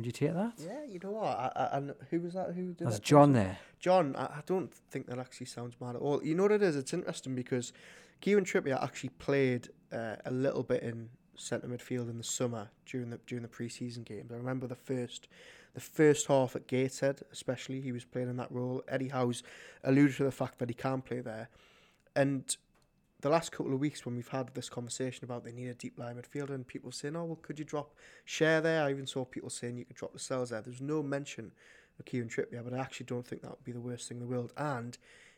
[0.00, 0.54] Would you take that?
[0.56, 1.24] Yeah, you know what?
[1.26, 2.52] I, I, and who was that?
[2.54, 3.58] Who did That's that John there.
[3.78, 6.24] John, I, I don't think that actually sounds mad at all.
[6.24, 6.74] You know what it is?
[6.74, 7.74] It's interesting because
[8.22, 13.10] Kieran Trippier actually played uh, a little bit in centre midfield in the summer during
[13.10, 14.32] the during the pre-season games.
[14.32, 15.28] I remember the first
[15.74, 18.82] the first half at Gateshead, especially, he was playing in that role.
[18.88, 19.42] Eddie Howe's
[19.84, 21.50] alluded to the fact that he can play there,
[22.16, 22.56] and
[23.20, 25.98] the last couple of weeks when we've had this conversation about they need a deep
[25.98, 27.94] line midfielder and people saying, oh, well, could you drop
[28.26, 28.84] Schär there?
[28.84, 30.62] I even saw people saying you could drop Lascelles there.
[30.62, 31.52] There's no mention
[31.98, 34.22] of Kieran Trippier, but I actually don't think that would be the worst thing in
[34.22, 34.52] the world.
[34.56, 34.96] And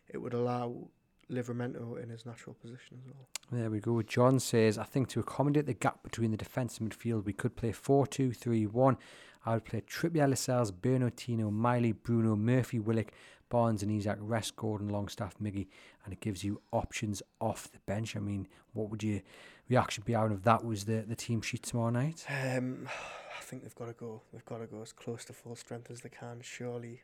[0.09, 0.89] it would allow
[1.31, 3.29] Livramento in his natural position as well.
[3.51, 4.03] There we go.
[4.03, 7.57] John says, I think to accommodate the gap between the defence and midfield, we could
[7.57, 8.99] play 4 2 3 1.
[9.45, 13.13] I would play Trippier, Lascelles, Burn and Tino, Miley, Bruno, Murphy, Willock,
[13.53, 15.67] Barnes and Isak, rest Gordon, Longstaff, Miggy,
[16.07, 18.17] and it gives you options off the bench.
[18.17, 19.21] I mean, what would your
[19.69, 20.65] reaction be out of that?
[20.65, 22.25] Was the, the team sheet tomorrow night?
[22.31, 22.89] Um,
[23.39, 24.23] I think they've got to go.
[24.33, 27.03] They've got to go as close to full strength as they can, surely.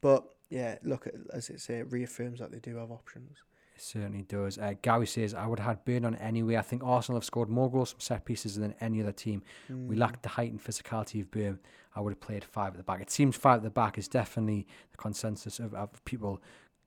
[0.00, 3.38] But yeah, look, as it say, it reaffirms that they do have options
[3.80, 4.58] certainly does.
[4.58, 6.56] Uh, Gary says, I would have had Burn on anyway.
[6.56, 9.42] I think Arsenal have scored more goals from set pieces than any other team.
[9.70, 9.86] Mm.
[9.86, 11.58] We lacked the height and physicality of Burn.
[11.94, 13.00] I would have played five at the back.
[13.00, 16.40] It seems five at the back is definitely the consensus of, of people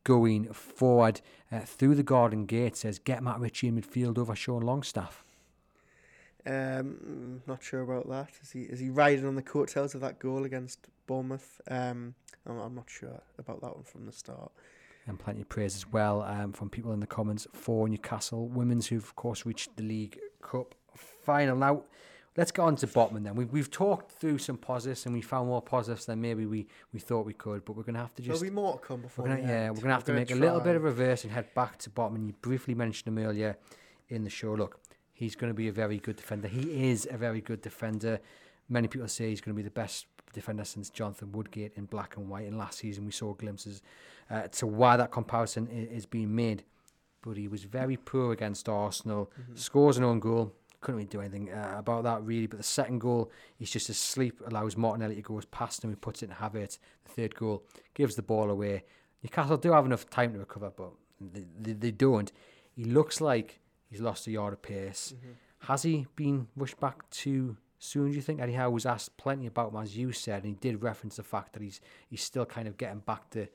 [0.03, 2.77] going forward uh, through the garden gate.
[2.77, 5.23] Says, get Matt Ritchie in midfield over Sean Longstaff.
[6.45, 8.29] Um, not sure about that.
[8.41, 11.61] Is he is he riding on the coattails of that goal against Bournemouth?
[11.69, 14.51] Um, I'm, I'm not sure about that one from the start
[15.07, 18.87] and plenty of praise as well um, from people in the comments for Newcastle women's,
[18.87, 21.55] who've of course reached the League Cup final.
[21.55, 21.83] Now,
[22.37, 23.35] let's get on to Botman then.
[23.35, 26.99] We've, we've talked through some positives and we found more positives than maybe we, we
[26.99, 28.39] thought we could, but we're going to have to just.
[28.39, 29.25] There'll be more to come before.
[29.25, 30.37] We're gonna, yeah, we're going to have to make try.
[30.37, 32.25] a little bit of a reverse and head back to Botman.
[32.27, 33.57] You briefly mentioned him earlier
[34.09, 34.53] in the show.
[34.53, 34.79] Look,
[35.13, 36.47] he's going to be a very good defender.
[36.47, 38.19] He is a very good defender.
[38.69, 42.17] Many people say he's going to be the best defender since Jonathan Woodgate in black
[42.17, 42.47] and white.
[42.47, 43.81] And last season we saw glimpses
[44.29, 46.63] uh, to why that comparison is, is, being made.
[47.21, 49.31] But he was very poor against Arsenal.
[49.39, 49.55] Mm-hmm.
[49.55, 50.53] Scores an own goal.
[50.81, 52.47] Couldn't really do anything uh, about that really.
[52.47, 54.41] But the second goal, he's just asleep.
[54.45, 55.91] Allows Martinelli to go past him.
[55.91, 56.79] He puts it in Havertz.
[57.05, 58.83] The third goal gives the ball away.
[59.23, 60.91] Newcastle do have enough time to recover, but
[61.21, 62.31] they, they, they don't.
[62.75, 65.13] He looks like he's lost a yard of pace.
[65.15, 65.31] Mm-hmm.
[65.59, 68.39] Has he been rushed back to soon, do you think?
[68.39, 71.23] Eddie Howe was asked plenty about him, as you said, and he did reference the
[71.23, 73.47] fact that he's he's still kind of getting back to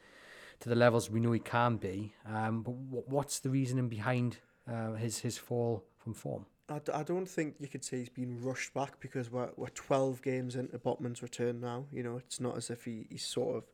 [0.61, 2.14] to the levels we know he can be.
[2.27, 4.38] Um, but what's the reasoning behind
[4.71, 6.47] uh, his his fall from form?
[6.69, 9.69] I d- I don't think you could say he's been rushed back because we're, we're
[9.69, 11.87] 12 games into Botman's return now.
[11.91, 13.64] You know, it's not as if he, he sort of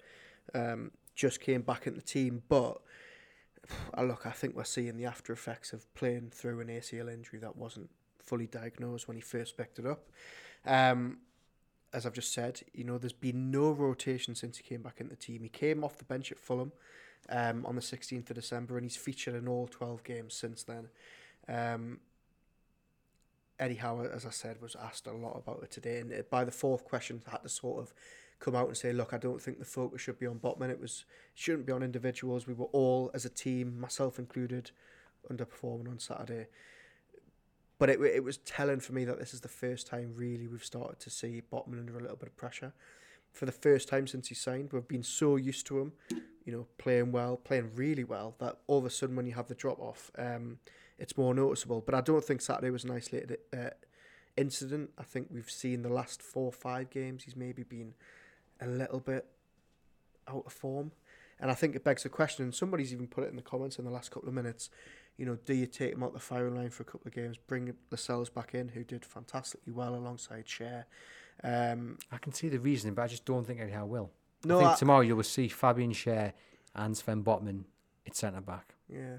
[0.55, 2.45] um, just came back in the team.
[2.49, 2.81] But
[4.01, 7.57] look, I think we're seeing the after effects of playing through an ACL injury that
[7.57, 7.91] wasn't
[8.25, 10.09] fully diagnosed when he first picked it up.
[10.67, 11.19] Um,
[11.93, 15.09] as I've just said, you know, there's been no rotation since he came back in
[15.09, 15.43] the team.
[15.43, 16.73] He came off the bench at Fulham
[17.29, 20.89] um, on the 16th of December, and he's featured in all 12 games since then.
[21.49, 22.01] Um,
[23.59, 26.51] Eddie Howe, as I said, was asked a lot about it today, and by the
[26.51, 27.95] fourth question, had to sort of
[28.41, 30.71] come out and say, "Look, I don't think the focus should be on Botman.
[30.71, 32.49] It was it shouldn't be on individuals.
[32.49, 34.73] We were all, as a team, myself included,
[35.31, 36.49] underperforming on Saturday."
[37.79, 40.65] But it, it was telling for me that this is the first time really we've
[40.65, 42.73] started to see Botman under a little bit of pressure.
[43.33, 45.93] For the first time since he signed, we've been so used to him,
[46.45, 49.49] you know, playing well, playing really well, that all of a sudden when you have
[49.49, 50.59] the drop off, um,
[50.99, 51.81] it's more noticeable.
[51.81, 53.71] But I don't think Saturday was an isolated uh,
[54.37, 54.91] incident.
[54.99, 57.95] I think we've seen the last four or five games he's maybe been
[58.61, 59.27] a little bit
[60.29, 60.93] out of form.
[61.41, 63.79] And I think it begs the question, and somebody's even put it in the comments
[63.79, 64.71] in the last couple of minutes,
[65.17, 67.37] you know, do you take him out the firing line for a couple of games,
[67.37, 70.85] bring Lascelles back in, who did fantastically well alongside Schär?
[71.43, 74.11] Um, I can see the reasoning, but I just don't think Howe will.
[74.45, 76.33] no, I think I- tomorrow you will see Fabian Schär
[76.75, 77.65] and Sven Botman
[78.07, 78.75] at centre back.
[78.89, 79.19] Yeah,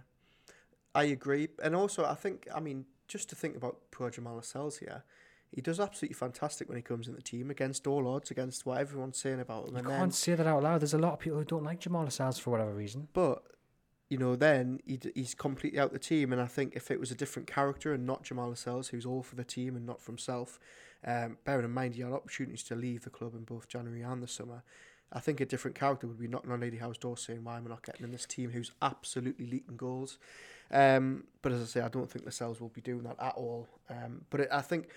[0.93, 4.77] I agree, and also I think I mean just to think about poor Jamal Lascelles
[4.77, 5.03] here,
[5.51, 8.79] he does absolutely fantastic when he comes in the team against all odds, against what
[8.79, 9.73] everyone's saying about him.
[9.73, 10.81] You and can't then, say that out loud.
[10.81, 13.07] There's a lot of people who don't like Jamal Lascelles for whatever reason.
[13.13, 13.43] but
[14.09, 17.15] you know, then he's completely out the team, and I think if it was a
[17.15, 20.59] different character and not Jamal Lascelles, who's all for the team and not for himself,
[21.03, 24.21] um, bearing in mind he had opportunities to leave the club in both January and
[24.21, 24.63] the summer.
[25.11, 27.65] I think a different character would be knocking on Eddie Howe's door saying, Why am
[27.65, 30.17] I not getting in this team who's absolutely leaking goals?
[30.71, 33.67] Um, but as I say, I don't think Lascelles will be doing that at all.
[33.89, 34.89] Um, but it, I think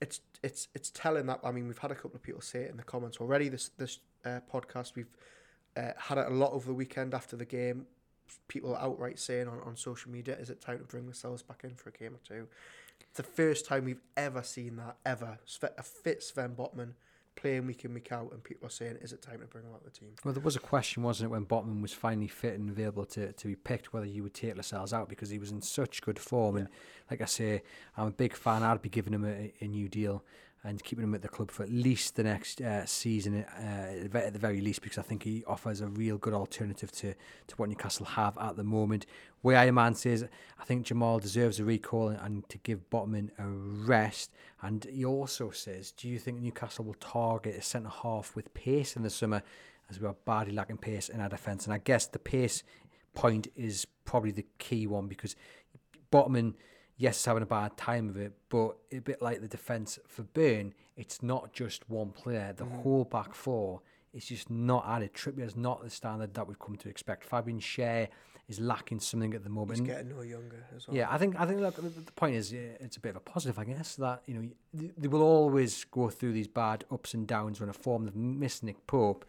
[0.00, 1.40] it's it's it's telling that.
[1.44, 3.48] I mean, we've had a couple of people say it in the comments already.
[3.48, 5.16] This this uh, podcast we've
[5.76, 7.86] uh, had it a lot over the weekend after the game.
[8.48, 11.74] People outright saying on, on social media, "Is it time to bring Lascelles back in
[11.74, 12.48] for a game or two?
[13.00, 15.38] It's the first time we've ever seen that ever.
[15.76, 16.94] A fit Sven Botman
[17.34, 19.72] playing week in week out, and people are saying, "Is it time to bring him
[19.72, 22.28] out of the team?" Well, there was a question, wasn't it, when Botman was finally
[22.28, 25.38] fit and available to, to be picked, whether you would take Lascelles out because he
[25.38, 26.56] was in such good form.
[26.56, 26.68] And
[27.10, 27.62] like I say,
[27.96, 28.62] I'm a big fan.
[28.62, 30.24] I'd be giving him a, a new deal
[30.64, 34.32] and keeping him at the club for at least the next uh, season, uh, at
[34.32, 37.14] the very least, because I think he offers a real good alternative to,
[37.48, 39.04] to what Newcastle have at the moment.
[39.42, 40.24] Way I man says,
[40.60, 44.30] I think Jamal deserves a recall and, and to give Botman a rest.
[44.60, 48.94] And he also says, do you think Newcastle will target a centre half with pace
[48.94, 49.42] in the summer?
[49.92, 51.64] as we are badly lacking pace in our defence.
[51.64, 52.62] And I guess the pace
[53.14, 55.36] point is probably the key one because
[56.10, 56.54] Botman,
[57.02, 60.22] yes, is having a bad time of it, but a bit like the defence for
[60.22, 62.54] Burn, it's not just one player.
[62.56, 62.82] The mm.
[62.82, 63.80] whole back four
[64.14, 65.12] is just not it.
[65.12, 67.24] Trippier's not the standard that we've come to expect.
[67.24, 68.06] Fabian Schär
[68.48, 69.80] is lacking something at the moment.
[69.80, 70.96] He's getting no younger as well.
[70.96, 73.20] Yeah, I think I think look, the, the point is it's a bit of a
[73.20, 77.26] positive, I guess, that you know they will always go through these bad ups and
[77.26, 79.24] downs when a form they've missed Nick Pope.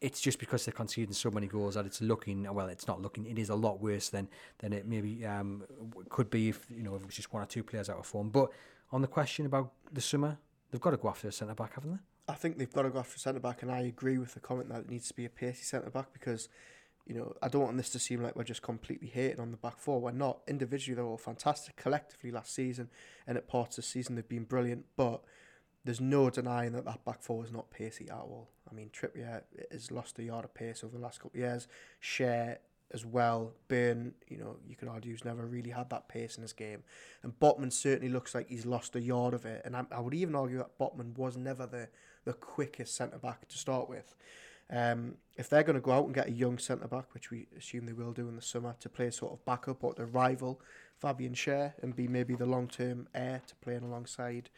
[0.00, 2.68] It's just because they're conceding so many goals that it's looking well.
[2.68, 3.26] It's not looking.
[3.26, 5.64] It is a lot worse than than it maybe um,
[6.08, 8.06] could be if you know if it was just one or two players out of
[8.06, 8.30] form.
[8.30, 8.50] But
[8.92, 10.38] on the question about the summer,
[10.70, 11.98] they've got to go after a centre back, haven't they?
[12.28, 14.40] I think they've got to go after a centre back, and I agree with the
[14.40, 16.50] comment that it needs to be a pacey centre back because,
[17.06, 19.56] you know, I don't want this to seem like we're just completely hating on the
[19.56, 20.00] back four.
[20.00, 20.40] We're not.
[20.46, 21.76] Individually, they're all fantastic.
[21.76, 22.90] Collectively, last season
[23.26, 24.84] and at parts of the season, they've been brilliant.
[24.96, 25.22] But
[25.84, 28.50] there's no denying that that back four is not pacey at all.
[28.70, 31.68] I mean, Trippier has lost a yard of pace over the last couple of years.
[32.02, 32.58] Schär
[32.92, 33.52] as well.
[33.68, 36.82] Burn, you know, you could argue he's never really had that pace in his game.
[37.22, 39.62] And Botman certainly looks like he's lost a yard of it.
[39.64, 41.88] And I, I would even argue that Botman was never the,
[42.24, 44.14] the quickest centre back to start with.
[44.70, 47.46] Um, if they're going to go out and get a young centre back, which we
[47.56, 50.60] assume they will do in the summer, to play sort of backup or to rival
[50.98, 54.50] Fabian Schär and be maybe the long term heir to playing alongside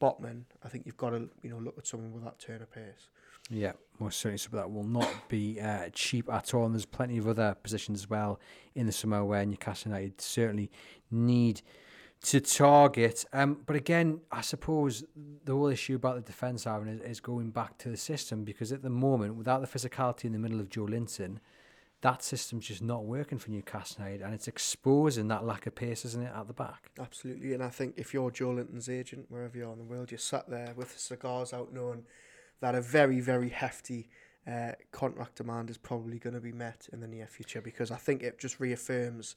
[0.00, 2.70] Botman, I think you've got to you know look at someone with that turn of
[2.70, 3.08] pace.
[3.50, 4.38] Yeah, most certainly.
[4.38, 6.64] So that will not be uh, cheap at all.
[6.64, 8.40] And there's plenty of other positions as well
[8.74, 10.70] in the summer where Newcastle United certainly
[11.10, 11.62] need
[12.22, 13.24] to target.
[13.32, 15.04] Um, but again, I suppose
[15.44, 18.72] the whole issue about the defence, Aaron, is, is going back to the system because
[18.72, 21.38] at the moment, without the physicality in the middle of Joelinton,
[22.02, 26.04] that system's just not working for Newcastle United, and it's exposing that lack of pace,
[26.04, 26.90] isn't it, at the back?
[27.00, 30.18] Absolutely, and I think if you're Joelinton's agent, wherever you are in the world, you're
[30.18, 32.04] sat there with cigars out, knowing
[32.60, 34.08] that a very, very hefty
[34.50, 37.96] uh, contract demand is probably going to be met in the near future because I
[37.96, 39.34] think it just reaffirms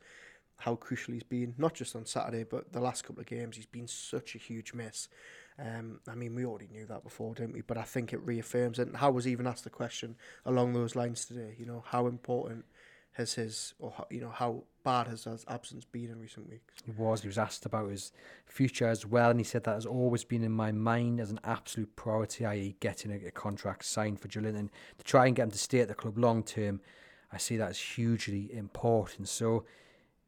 [0.59, 3.55] Howe crucial he's been, not just on Saturday, but the last couple of games.
[3.55, 5.07] He's been such a huge miss.
[5.57, 7.61] Um, I mean, we already knew that before, didn't we?
[7.61, 8.87] But I think it reaffirms it.
[8.87, 11.55] And how was even asked the question along those lines today?
[11.57, 12.65] You know, how important
[13.13, 16.73] has his, or how, you know, how bad has his absence been in recent weeks?
[16.83, 17.21] He was.
[17.21, 18.11] He was asked about his
[18.45, 21.39] future as well, and he said that has always been in my mind as an
[21.43, 25.51] absolute priority, i.e., getting a, a contract signed for Joelinton to try and get him
[25.51, 26.81] to stay at the club long term.
[27.31, 29.27] I see that as hugely important.
[29.27, 29.65] So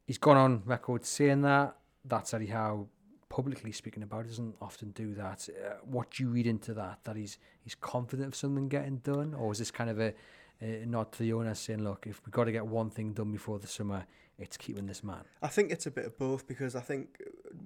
[0.06, 1.76] he's gone on record saying that.
[2.04, 2.86] That's Howe
[3.28, 4.24] publicly speaking about.
[4.24, 5.48] He doesn't often do that.
[5.48, 7.00] Uh, what do you read into that?
[7.02, 10.14] That he's he's confident of something getting done, or is this kind of a,
[10.60, 13.32] a nod to the owner saying, "Look, if we've got to get one thing done
[13.32, 14.06] before the summer,
[14.38, 17.22] it's keeping this man." I think it's a bit of both because I think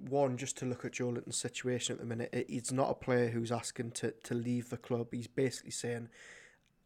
[0.09, 3.29] one, just to look at Joelinton's situation at the minute, it, he's not a player
[3.29, 5.07] who's asking to, to leave the club.
[5.11, 6.09] He's basically saying,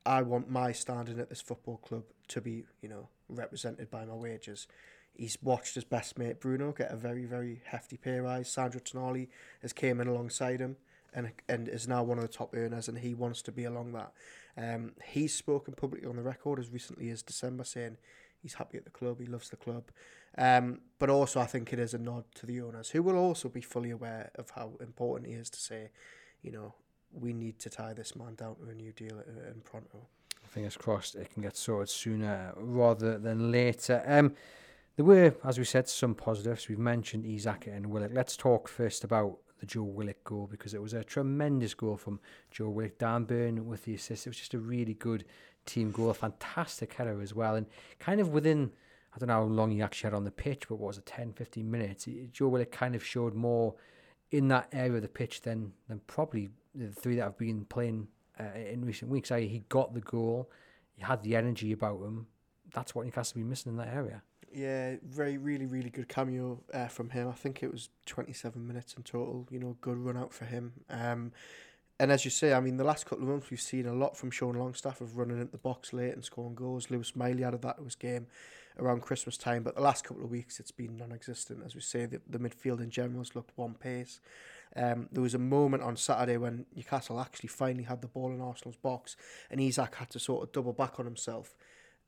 [0.05, 4.15] "I want my standing at this football club to be, you know, represented by my
[4.15, 4.67] wages."
[5.13, 8.49] He's watched his best mate Bruno get a very, very hefty pay rise.
[8.49, 9.27] Sandro Tonali
[9.61, 10.77] has came in alongside him
[11.13, 13.93] and and is now one of the top earners, and he wants to be along
[13.93, 14.11] that.
[14.57, 17.97] Um, he's spoken publicly on the record as recently as December, saying
[18.41, 19.85] he's happy at the club, he loves the club.
[20.37, 23.49] Um, but also, I think it is a nod to the owners, who will also
[23.49, 25.89] be fully aware of how important he is to say,
[26.41, 26.73] you know,
[27.11, 30.07] we need to tie this man down to a new deal in pronto.
[30.47, 34.03] Fingers crossed it can get sorted sooner rather than later.
[34.05, 34.33] Um,
[34.95, 36.67] there were, as we said, some positives.
[36.67, 38.11] We've mentioned Isak and Willock.
[38.13, 42.19] Let's talk first about the Joe Willock goal because it was a tremendous goal from
[42.49, 42.97] Joe Willock.
[42.97, 44.25] Dan Burn with the assist.
[44.25, 45.23] It was just a really good
[45.65, 47.55] team goal, fantastic header as well.
[47.55, 47.67] And
[47.99, 48.71] kind of within,
[49.15, 51.33] I don't know how long he actually had on the pitch, but was it, 10,
[51.33, 52.07] 15 minutes?
[52.31, 53.75] Joe Willock kind of showed more
[54.31, 58.07] in that area of the pitch than, than probably the three that have been playing
[58.39, 59.31] uh, in recent weeks.
[59.31, 60.49] I, he got the goal,
[60.93, 62.27] he had the energy about him.
[62.73, 64.23] That's what Newcastle have been missing in that area.
[64.53, 67.29] Yeah, very, really, really good cameo uh, from him.
[67.29, 69.47] I think it was 27 minutes in total.
[69.49, 70.73] You know, good run out for him.
[70.89, 71.31] Um,
[72.01, 74.17] and as you say, I mean, the last couple of months we've seen a lot
[74.17, 76.89] from Sean Longstaff of running into the box late and scoring goals.
[76.89, 78.25] Lewis Miley added that to his game
[78.79, 81.61] around Christmas time, but the last couple of weeks it's been non-existent.
[81.63, 84.19] As we say, the, the midfield in general has looked one pace.
[84.75, 88.41] Um, there was a moment on Saturday when Newcastle actually finally had the ball in
[88.41, 89.15] Arsenal's box,
[89.51, 91.53] and Isak had to sort of double back on himself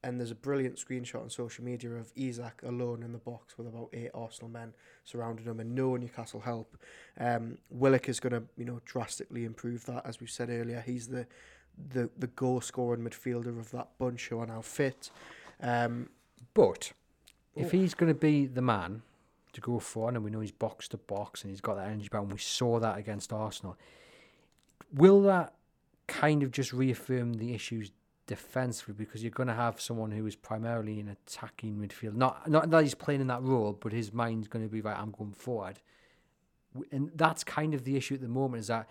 [0.04, 3.68] and there's a brilliant screenshot on social media of Isak alone in the box with
[3.68, 4.74] about eight Arsenal men
[5.06, 6.78] surrounding him and no Newcastle help.
[7.20, 10.06] Um, Willock is going to, you know, drastically improve that.
[10.06, 11.26] As we said earlier, he's the
[11.92, 15.10] the the goal scoring midfielder of that bunch who are now fit.
[15.62, 16.10] Um,
[16.54, 16.92] but
[17.56, 19.04] if he's going to be the man
[19.54, 22.10] to go for, and we know he's box to box and he's got that energy
[22.10, 23.78] back, and we saw that against Arsenal,
[24.94, 25.54] will that
[26.08, 27.92] kind of just reaffirm the issues
[28.28, 32.16] defensively because you're going to have someone who is primarily an attacking midfield.
[32.16, 34.98] Not not that he's playing in that role, but his mind's going to be right.
[34.98, 35.80] I'm going forward,
[36.92, 38.62] and that's kind of the issue at the moment.
[38.62, 38.88] Is that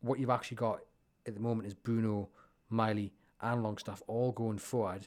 [0.00, 0.80] what you've actually got
[1.26, 2.28] at the moment is Bruno,
[2.68, 5.06] Miley, and Longstaff all going forward,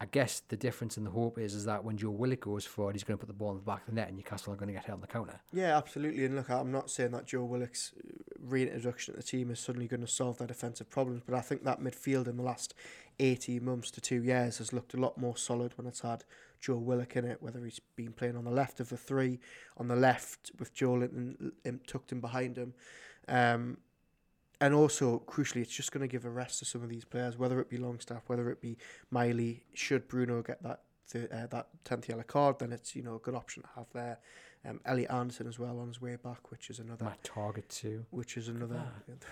[0.00, 2.94] I guess the difference in the hope is is that when Joe Willock goes forward,
[2.94, 4.56] he's going to put the ball in the back of the net, and Newcastle are
[4.56, 5.38] going to get hit on the counter.
[5.52, 6.24] Yeah, absolutely.
[6.24, 7.92] And look, I'm not saying that Joe Willock's
[8.42, 11.64] reintroduction to the team is suddenly going to solve their defensive problems, but I think
[11.64, 12.74] that midfield in the last
[13.18, 16.24] 18 months to two years has looked a lot more solid when it's had
[16.60, 19.40] Joe Willock in it, whether he's been playing on the left of the three,
[19.76, 21.52] on the left with Joelinton
[21.86, 22.74] tucked in behind him.
[23.28, 23.78] Um,
[24.60, 27.38] and also crucially, it's just going to give a rest to some of these players,
[27.38, 28.76] whether it be Longstaff, whether it be
[29.10, 29.64] Miley.
[29.72, 33.18] Should Bruno get that th- uh, that tenth yellow card, then it's you know a
[33.20, 34.18] good option to have there.
[34.68, 38.04] Um, Elliot Anderson as well on his way back, which is another my target too.
[38.10, 38.82] Which is another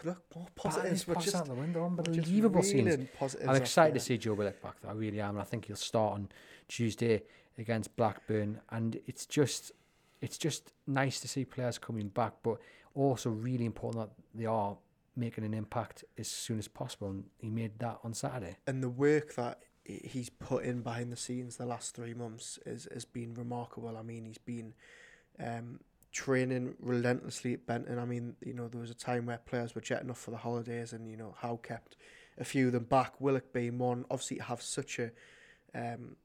[0.02, 1.04] look more positives.
[1.04, 3.08] Just out the window, unbelievable scenes.
[3.46, 4.76] I'm excited to see Joe Willock back.
[4.80, 4.88] Though.
[4.88, 6.28] I really am, and I think he'll start on
[6.66, 7.22] Tuesday
[7.58, 8.60] against Blackburn.
[8.70, 9.72] And it's just
[10.22, 12.56] it's just nice to see players coming back, but
[12.94, 14.78] also really important that they are
[15.14, 17.08] making an impact as soon as possible.
[17.08, 18.56] And he made that on Saturday.
[18.66, 22.88] And the work that he's put in behind the scenes the last three months is
[22.94, 23.94] has been remarkable.
[23.94, 24.72] I mean, he's been
[25.42, 25.80] um,
[26.12, 27.98] training relentlessly at Benton.
[27.98, 30.36] I mean, you know, there was a time where players were jetting off for the
[30.36, 31.96] holidays, and you know, Howe kept
[32.38, 33.20] a few of them back.
[33.20, 34.04] Willock being one.
[34.10, 35.10] Obviously, have such a
[35.74, 36.16] um,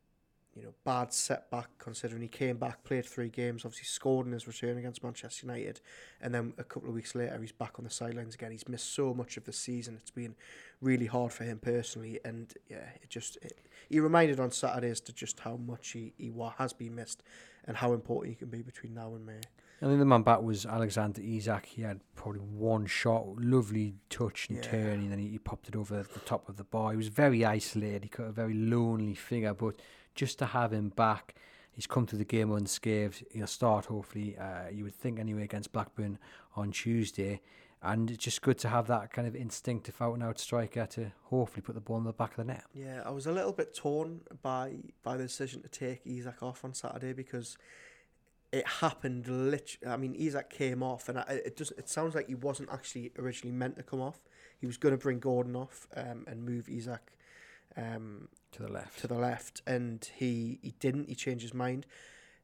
[0.55, 4.47] you know, bad setback considering he came back, played three games, obviously scored in his
[4.47, 5.81] return against Manchester United,
[6.21, 8.51] and then a couple of weeks later he's back on the sidelines again.
[8.51, 10.35] He's missed so much of the season; it's been
[10.81, 13.57] really hard for him personally, and yeah, it just it,
[13.89, 17.23] he reminded on Saturdays to just how much he, he has been missed
[17.65, 19.41] and how important he can be between now and May.
[19.81, 21.65] I think the man back was Alexander Isak.
[21.65, 24.63] He had probably one shot, lovely touch and yeah.
[24.63, 26.91] turn, and then he, he popped it over the top of the bar.
[26.91, 28.03] He was very isolated.
[28.03, 29.75] He got a very lonely figure, but
[30.15, 31.35] just to have him back.
[31.71, 33.25] He's come to the game unscathed.
[33.31, 34.37] He'll start hopefully.
[34.37, 36.19] Uh, you would think anyway against Blackburn
[36.55, 37.41] on Tuesday,
[37.81, 41.11] and it's just good to have that kind of instinctive out and out striker to
[41.23, 42.63] hopefully put the ball in the back of the net.
[42.73, 46.63] Yeah, I was a little bit torn by by the decision to take Isak off
[46.63, 47.57] on Saturday because
[48.51, 49.91] it happened literally.
[49.91, 51.71] I mean, Isak came off, and it does.
[51.71, 54.19] It sounds like he wasn't actually originally meant to come off.
[54.59, 57.13] He was going to bring Gordon off um, and move Isak
[57.77, 58.99] um, to the left.
[58.99, 61.09] To the left, and he he didn't.
[61.09, 61.85] He changed his mind,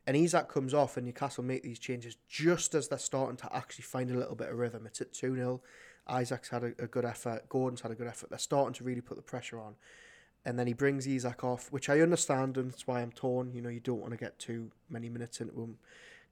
[0.05, 3.83] and Isak comes off, and Newcastle make these changes just as they're starting to actually
[3.83, 4.85] find a little bit of rhythm.
[4.85, 5.61] It's at two 0
[6.09, 7.47] Isak's had a, a good effort.
[7.49, 8.29] Gordon's had a good effort.
[8.29, 9.75] They're starting to really put the pressure on,
[10.45, 13.53] and then he brings Isak off, which I understand, and that's why I'm torn.
[13.53, 15.77] You know, you don't want to get too many minutes into him,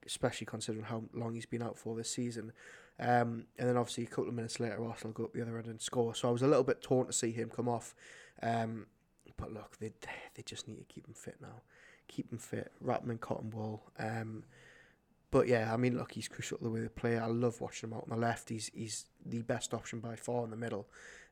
[0.06, 2.52] especially considering how long he's been out for this season.
[3.00, 5.68] Um, and then obviously a couple of minutes later, Arsenal go up the other end
[5.68, 6.14] and score.
[6.14, 7.94] So I was a little bit torn to see him come off.
[8.42, 8.86] Um,
[9.36, 9.92] but look, they
[10.34, 11.62] they just need to keep him fit now.
[12.08, 13.82] keep him fit, wrap him in cotton wool.
[13.98, 14.44] Um,
[15.30, 17.18] but yeah, I mean, look, he's crucial the way they play.
[17.18, 18.48] I love watching him out on the left.
[18.48, 20.88] He's he's the best option by far in the middle.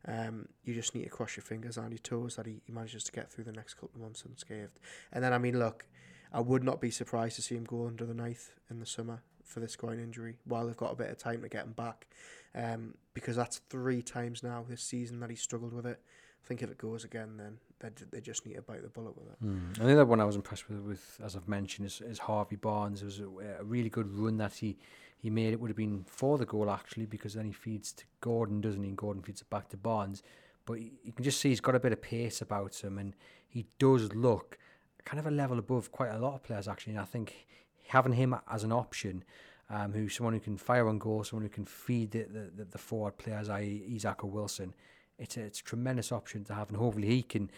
[0.07, 3.03] Um, you just need to cross your fingers and your toes that he, he manages
[3.05, 4.79] to get through the next couple of months unscathed.
[5.13, 5.87] And then, I mean, look,
[6.33, 9.23] I would not be surprised to see him go under the knife in the summer
[9.43, 12.07] for this groin injury while they've got a bit of time to get him back.
[12.55, 16.01] Um, because that's three times now this season that he struggled with it.
[16.47, 19.17] I think if it goes again, then they, they just need to bite the bullet
[19.19, 19.45] with it.
[19.45, 19.81] Mm.
[19.81, 22.55] And the other one I was impressed with, with as I've mentioned, is, is Harvey
[22.55, 23.03] Barnes.
[23.03, 23.27] It was a,
[23.59, 24.79] a really good run that he,
[25.19, 25.53] he made.
[25.53, 28.81] It would have been for the goal, actually, because then he feeds to Gordon, doesn't
[28.81, 28.89] he?
[28.89, 30.23] And Gordon feeds it back to Barnes.
[30.67, 33.17] But you can just see he's got a bit of pace about him, and
[33.49, 34.57] he does look
[35.05, 36.93] kind of a level above quite a lot of players, actually.
[36.93, 37.49] And I think
[37.89, 39.25] having him as an option,
[39.69, 42.79] um, who's someone who can fire on goal, someone who can feed the, the, the
[42.79, 44.75] forward players, i.e., Isak or Wilson,
[45.19, 47.51] it's a, it's a tremendous option to have, and hopefully he can,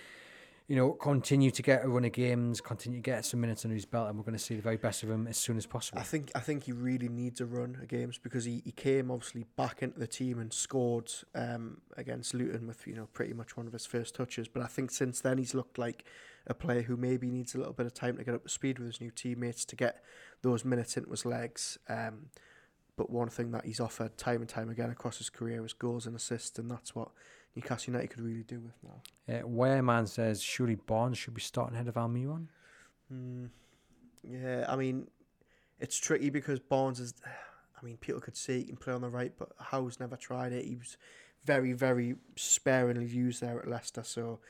[0.66, 3.74] you know, continue to get a run of games, continue to get some minutes under
[3.74, 5.66] his belt, and we're going to see the very best of him as soon as
[5.66, 5.98] possible.
[5.98, 9.10] I think I think he really needs a run of games because he, he came
[9.10, 13.56] obviously back into the team and scored um, against Luton with you know pretty much
[13.56, 14.48] one of his first touches.
[14.48, 16.04] But I think since then he's looked like
[16.46, 18.78] a player who maybe needs a little bit of time to get up to speed
[18.78, 20.02] with his new teammates to get
[20.42, 21.78] those minutes into his legs.
[21.88, 22.26] Um,
[22.96, 26.06] but one thing that he's offered time and time again across his career is goals
[26.06, 27.10] and assists, and that's what
[27.58, 29.02] Newcastle United could really do with now.
[29.34, 32.46] Uh, Wehrman says surely Barnes should be starting ahead of Almiron.
[33.12, 33.48] Mm,
[34.22, 35.08] yeah, I mean,
[35.80, 37.14] it's tricky because Barnes is.
[37.80, 40.52] I mean, people could see he can play on the right, but Howe's never tried
[40.52, 40.64] it.
[40.64, 40.96] He was
[41.44, 44.40] very, very sparingly used there at Leicester, so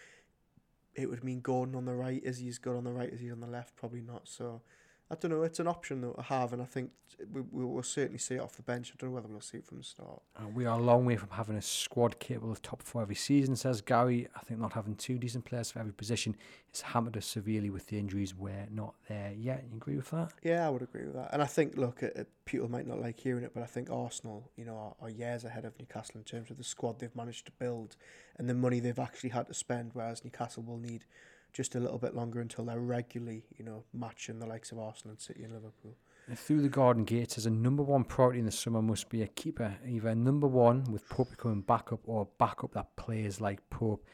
[0.95, 2.23] it would mean Gordon on the right.
[2.23, 3.77] Is he as good on the right as he's on the left?
[3.77, 4.29] Probably not.
[4.29, 4.63] So
[5.11, 5.43] I don't know.
[5.43, 6.91] It's an option though to have, and I think
[7.33, 8.93] we, we will certainly see it off the bench.
[8.93, 10.21] I don't know whether we'll see it from the start.
[10.37, 13.15] Uh, we are a long way from having a squad capable of top four every
[13.15, 14.29] season, says Gary.
[14.37, 16.37] I think not having two decent players for every position
[16.73, 18.35] has hampered us severely with the injuries.
[18.35, 19.65] We're not there yet.
[19.71, 20.33] You agree with that?
[20.43, 21.31] Yeah, I would agree with that.
[21.33, 23.91] And I think, look, it, it, people might not like hearing it, but I think
[23.91, 27.17] Arsenal, you know, are, are years ahead of Newcastle in terms of the squad they've
[27.17, 27.97] managed to build
[28.37, 31.07] and the money they've actually had to spend, whereas Newcastle will need
[31.53, 35.13] just a little bit longer until they're regularly, you know, matching the likes of Arsenal
[35.13, 35.97] and City and Liverpool.
[36.35, 39.27] Through the garden gates, as a number one priority in the summer must be a
[39.27, 44.05] keeper, either number one with Pope becoming backup or backup that plays like Pope.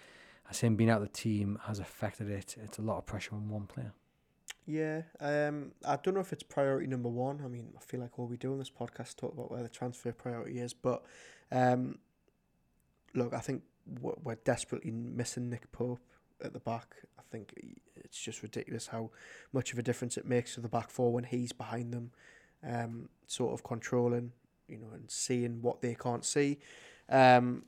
[0.49, 2.57] As him being out of the team has affected it.
[2.63, 3.93] It's a lot of pressure on one player.
[4.67, 7.41] Yeah, um, I don't know if it's priority number one.
[7.45, 9.69] I mean, I feel like all we do on this podcast talk about where the
[9.69, 11.05] transfer priority is, but
[11.51, 11.99] um,
[13.15, 13.63] look, I think
[14.01, 16.01] we're desperately missing Nick Pope
[16.43, 16.97] at the back.
[17.19, 17.55] I think
[17.97, 19.11] it's just ridiculous how
[19.53, 22.11] much of a difference it makes to the back four when he's behind them,
[22.67, 24.33] um, sort of controlling,
[24.69, 26.59] you know, and seeing what they can't see.
[27.09, 27.65] Um,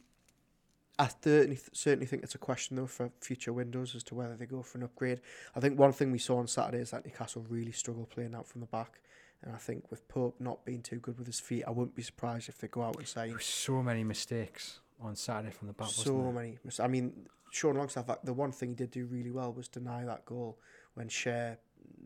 [0.98, 4.46] I certainly, certainly think it's a question though for future windows as to whether they
[4.46, 5.20] go for an upgrade.
[5.54, 8.46] I think one thing we saw on Saturday is that Newcastle really struggle playing out
[8.46, 9.00] from the back.
[9.42, 12.02] And I think with Pope not being too good with his feet, I wouldn't be
[12.02, 15.88] surprised if they go out and say so many mistakes on Saturday from the back.
[15.88, 16.58] So many.
[16.80, 17.12] I mean,
[17.56, 20.58] Sean Longstaff, the one thing he did do really well was deny that goal
[20.94, 21.56] when Schär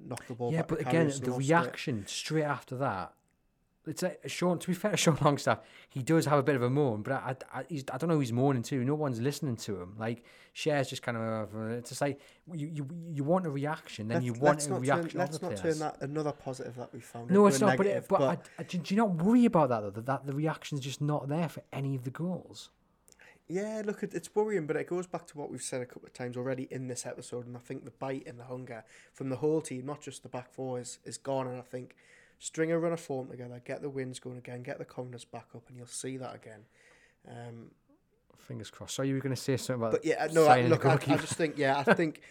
[0.07, 0.53] knocked the ball.
[0.53, 2.09] Yeah, but again, the reaction it.
[2.09, 3.15] straight after that.
[3.87, 4.59] It's a, Sean.
[4.61, 7.15] To be fair to Sean Longstaff, he does have a bit of a moan, but
[7.15, 8.85] I, I, I don't know who he's moaning to.
[8.85, 9.97] No one's listening to him.
[9.99, 10.25] Like
[10.55, 12.21] Schär's just kind of it's just like
[12.53, 15.11] you, you you want a reaction, then let's, you want a reaction.
[15.11, 15.63] Turn, let's not players.
[15.63, 17.31] turn that another positive that we found.
[17.31, 17.79] No, it's not.
[17.79, 19.91] Negative, but, it, but, but I, do, do you not worry about that though?
[19.91, 22.69] That, that the reaction's just not there for any of the goals.
[23.51, 26.13] Yeah, look, it's worrying, but it goes back to what we've said a couple of
[26.13, 29.37] times already in this episode, and I think the bite and the hunger from the
[29.37, 31.49] whole team, not just the back four, is, is gone.
[31.49, 31.97] And I think
[32.39, 35.47] string a run of form together, get the wins going again, get the confidence back
[35.55, 36.61] up, and you'll see that again.
[37.29, 37.71] Um,
[38.39, 38.95] Fingers crossed.
[38.95, 39.93] So you were going to say something about?
[39.93, 40.47] But yeah, no.
[40.47, 42.23] I, look, I, I, just think yeah, I think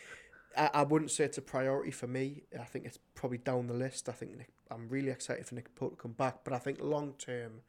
[0.57, 2.43] I, I wouldn't say it's a priority for me.
[2.57, 4.07] I think it's probably down the list.
[4.09, 6.80] I think Nick, I'm really excited for Nick Pope to come back, but I think
[6.82, 7.61] long term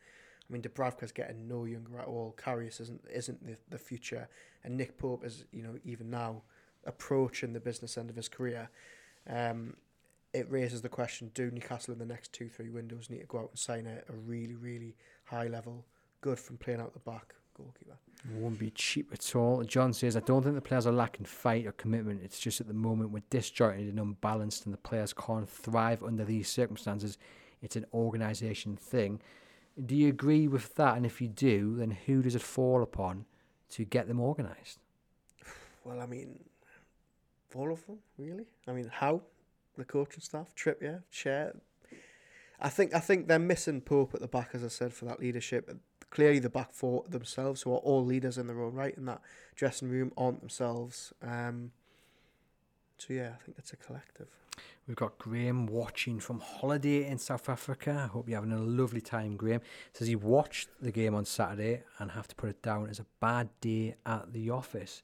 [0.51, 2.35] I mean, Dubravka's getting no younger at all.
[2.37, 4.29] Karius isn't isn't the, the future,
[4.65, 6.43] and Nick Pope is you know even now
[6.85, 8.69] approaching the business end of his career.
[9.29, 9.77] Um,
[10.33, 13.39] it raises the question: Do Newcastle in the next two three windows need to go
[13.39, 15.85] out and sign a, a really really high level,
[16.21, 17.97] good from playing out the back goalkeeper?
[18.25, 19.63] It won't be cheap at all.
[19.65, 22.21] John says, I don't think the players are lacking fight or commitment.
[22.23, 26.25] It's just at the moment we're disjointed and unbalanced, and the players can't thrive under
[26.25, 27.17] these circumstances.
[27.63, 29.21] It's an organisation thing.
[29.85, 30.97] Do you agree with that?
[30.97, 33.25] And if you do, then who does it fall upon
[33.71, 34.79] to get them organised?
[35.85, 36.41] Well, I mean,
[37.55, 38.45] all of them, really.
[38.69, 39.23] I mean, Howe
[39.77, 41.57] the coaching staff, Trippier, Schär.
[42.61, 45.21] I think I think they're missing Pope at the back, as I said, for that
[45.21, 45.75] leadership.
[46.11, 49.23] Clearly, the back four themselves, who are all leaders in their own right in that
[49.55, 51.13] dressing room, aren't themselves.
[51.23, 51.73] Um,
[52.99, 54.29] So yeah, I think it's a collective.
[54.87, 58.03] We've got Graham watching from holiday in South Africa.
[58.05, 59.61] I hope you're having a lovely time, Graham.
[59.93, 63.07] Says he watched the game on Saturday and have to put it down as a
[63.21, 65.03] bad day at the office.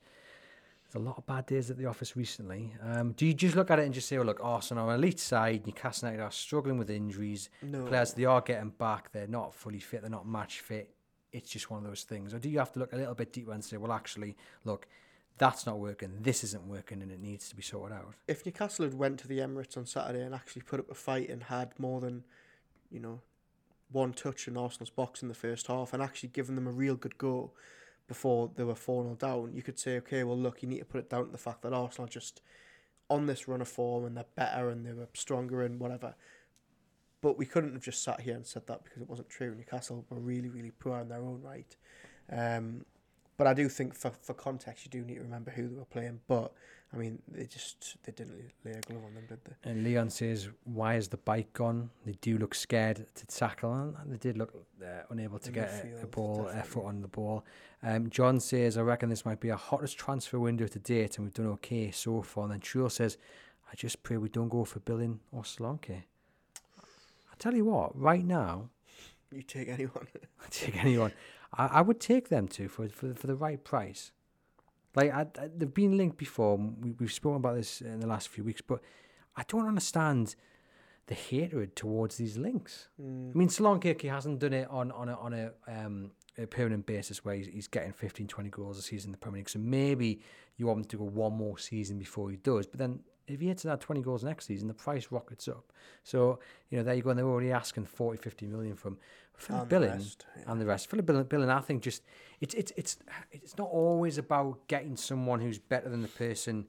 [0.85, 2.75] There's a lot of bad days at the office recently.
[2.83, 5.01] Um, do you just look at it and just say, oh, look, Arsenal are an
[5.01, 7.51] elite side, Newcastle United are struggling with injuries.
[7.63, 7.85] No.
[7.85, 9.13] Players, they are getting back.
[9.13, 10.01] They're not fully fit.
[10.01, 10.91] They're not match fit.
[11.33, 12.33] It's just one of those things.
[12.33, 14.87] Or do you have to look a little bit deeper and say, well, actually, look,
[15.39, 16.13] that's not working.
[16.21, 18.15] This isn't working, and it needs to be sorted out.
[18.27, 21.29] If Newcastle had went to the Emirates on Saturday and actually put up a fight
[21.29, 22.25] and had more than,
[22.91, 23.21] you know,
[23.91, 26.97] one touch in Arsenal's box in the first half and actually given them a real
[26.97, 27.53] good go
[28.09, 30.85] before they were 4 0 down, you could say, okay, well, look, you need to
[30.85, 32.41] put it down to the fact that Arsenal just
[33.09, 36.15] on this run of form and they're better and they were stronger and whatever.
[37.21, 39.55] But we couldn't have just sat here and said that because it wasn't true.
[39.55, 41.77] Newcastle were really, really poor in their own right.
[42.31, 42.85] Um,
[43.37, 45.85] but I do think for, for context, you do need to remember who they were
[45.85, 46.21] playing.
[46.27, 46.53] But
[46.93, 49.71] I mean, they just they didn't lay a glove on them, did they?
[49.71, 51.91] And Leon says, "Why is the bike gone?
[52.05, 55.69] They do look scared to tackle, and they did look uh, unable to In get
[55.69, 57.45] a, a midfield, ball, a foot on the ball."
[57.83, 61.27] Um, John says, "I reckon this might be our hottest transfer window to date, and
[61.27, 63.19] we've done okay so far." And then Trul says,
[63.71, 66.05] "I just pray we don't go for Billing or Solanke."
[66.77, 68.71] I tell you what, right now,
[69.31, 70.07] You take anyone.
[70.45, 71.13] I'd take anyone.
[71.55, 74.13] I, I would take them too for for for the right price.
[74.95, 76.57] Like I, I, they've been linked before.
[76.57, 78.81] We, we've spoken about this in the last few weeks, but
[79.37, 80.37] I don't understand
[81.07, 82.89] the hatred towards these links.
[83.01, 83.31] Mm.
[83.35, 86.87] I mean, Solanke he hasn't done it on on a on a, um, a permanent
[86.87, 89.49] basis where he's, he's getting 15, 20 goals a season in the Premier League.
[89.49, 90.21] So maybe
[90.57, 92.67] you want him to go one more season before he does.
[92.67, 95.73] But then if he hits that 20 goals next season, the price rockets up.
[96.05, 96.39] So,
[96.71, 97.11] you know, there you go.
[97.11, 98.99] And they're already asking 40, 50 million from
[99.37, 100.43] Philip And the Billing rest, yeah.
[100.53, 100.91] and the rest.
[100.91, 102.03] Philip Billing, Billing, I think just
[102.41, 102.99] it's it's it's
[103.33, 106.67] it's not always about getting someone who's better than the person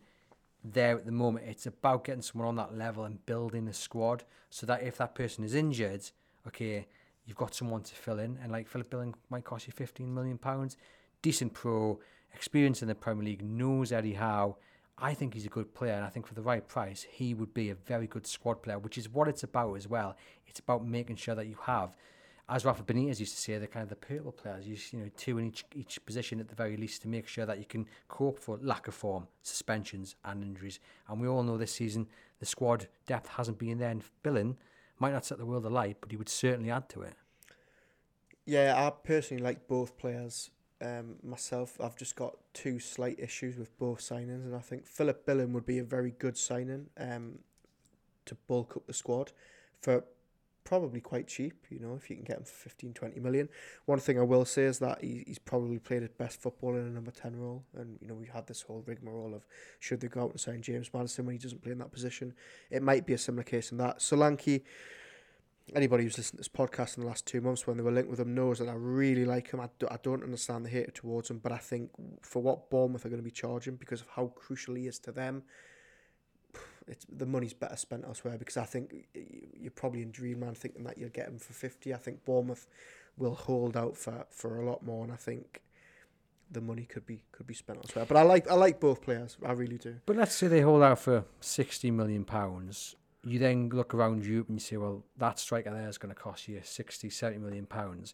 [0.64, 1.46] there at the moment.
[1.48, 5.16] It's about getting someone on that level and building a squad so that if that
[5.16, 6.10] person is injured,
[6.48, 6.88] okay,
[7.26, 8.38] you've got someone to fill in.
[8.42, 10.78] And like Philip Billing might cost you fifteen million pounds,
[11.22, 12.00] decent pro,
[12.34, 14.58] experience in the Premier League, knows Eddie Howe.
[15.00, 17.54] I think he's a good player, and I think for the right price, he would
[17.54, 20.16] be a very good squad player, which is what it's about as well.
[20.48, 21.96] It's about making sure that you have,
[22.50, 24.66] as Rafa Benitez used to say, the kind of the purple players.
[24.68, 27.60] You, know, two in each each position at the very least to make sure that
[27.60, 30.80] you can cope for lack of form, suspensions, and injuries.
[31.08, 32.08] And we all know this season
[32.40, 34.58] the squad depth hasn't been there, and Billing
[35.00, 37.14] might not set the world alight, but he would certainly add to it.
[38.46, 40.50] Yeah, I personally like both players.
[40.80, 45.26] Um, myself, I've just got two slight issues with both signings, and I think Philip
[45.26, 47.40] Billing would be a very good signing um,
[48.26, 49.32] to bulk up the squad
[49.82, 50.04] for
[50.68, 53.48] probably quite cheap, you know, if you can get him for 15, 20 million.
[53.86, 56.86] One thing I will say is that he, he's probably played his best football in
[56.86, 59.48] a number 10 role, and, you know, we had this whole rigmarole of
[59.80, 62.34] should they go out and sign James Maddison when he doesn't play in that position.
[62.70, 64.00] It might be a similar case in that.
[64.00, 64.64] Solanke,
[65.76, 68.10] anybody who's listened to this podcast in the last two months when they were linked
[68.10, 69.60] with him knows that I really like him.
[69.60, 71.92] I, do, I don't understand the hate towards him, but I think
[72.22, 75.12] for what Bournemouth are going to be charging because of how crucial he is to
[75.12, 75.44] them,
[76.88, 80.98] it's the money's better spent elsewhere because I think you're probably in Dreamland thinking that
[80.98, 81.94] you'll get him for 50.
[81.94, 82.66] I think Bournemouth
[83.18, 85.62] will hold out for, for a lot more, and I think
[86.50, 88.06] the money could be could be spent elsewhere.
[88.06, 89.38] But I like I like both players.
[89.46, 89.96] I really do.
[90.06, 92.96] But let's say they hold out for sixty million pounds.
[93.28, 96.20] You then look around Europe and you say, well, that striker there is going to
[96.20, 98.14] cost you 60, 70 million pounds.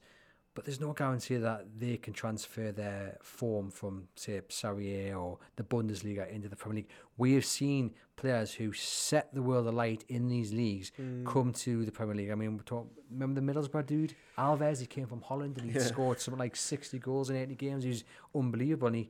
[0.55, 5.39] But there's no guarantee that they can transfer their form from, say, Serie A or
[5.55, 6.89] the Bundesliga into the Premier League.
[7.18, 11.26] We have seen players who set the world alight in these leagues Mm.
[11.26, 12.30] come to the Premier League.
[12.30, 14.14] I mean, talk, remember the Middlesbrough dude?
[14.38, 15.86] Alves, he came from Holland and he Yeah.
[15.86, 17.84] scored something like 60 goals in 80 games.
[17.84, 18.03] He was
[18.36, 18.88] unbelievable.
[18.88, 19.09] And he,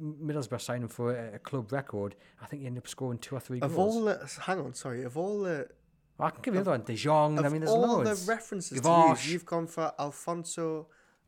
[0.00, 2.16] Middlesbrough signing for a, a club record.
[2.42, 3.96] I think he ended up scoring two or three Of goals.
[3.96, 5.68] all the hang on, sorry, of all the
[6.18, 6.82] I can give you another one.
[6.84, 7.44] De Jong.
[7.44, 8.24] I mean, there's all loads.
[8.24, 9.24] the references to Yvash.
[9.24, 10.86] use, you've gone for Alfonso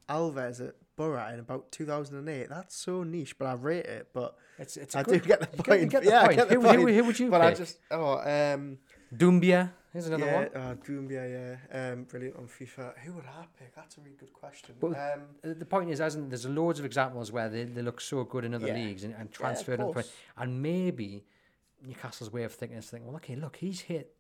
[0.09, 2.49] Alves at Boro in about 2008.
[2.49, 4.09] That's so niche, but I rate it.
[4.12, 5.91] But it's, it's a I good, do get the point.
[5.91, 6.33] get the yeah, point.
[6.33, 6.81] I get the who, point.
[6.81, 7.51] Who, who would you but pick?
[7.51, 8.19] I just oh
[8.55, 8.79] um
[9.14, 9.70] Doumbia.
[9.92, 10.48] Here's another yeah one.
[10.54, 12.98] uh, Doumbia, yeah um brilliant on FIFA.
[12.98, 13.74] Who would I pick?
[13.74, 14.74] That's a really good question.
[14.80, 18.00] But- um, Uh, The point is, hasn't there's loads of examples where they, they look
[18.00, 18.74] so good in other Yeah.
[18.74, 20.12] leagues and, and yeah, transferred course.
[20.36, 21.24] And maybe
[21.82, 24.14] Newcastle's way of thinking is thinking, well, okay, look, he's hit.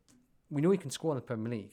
[0.50, 1.72] We know he can score in the Premier League.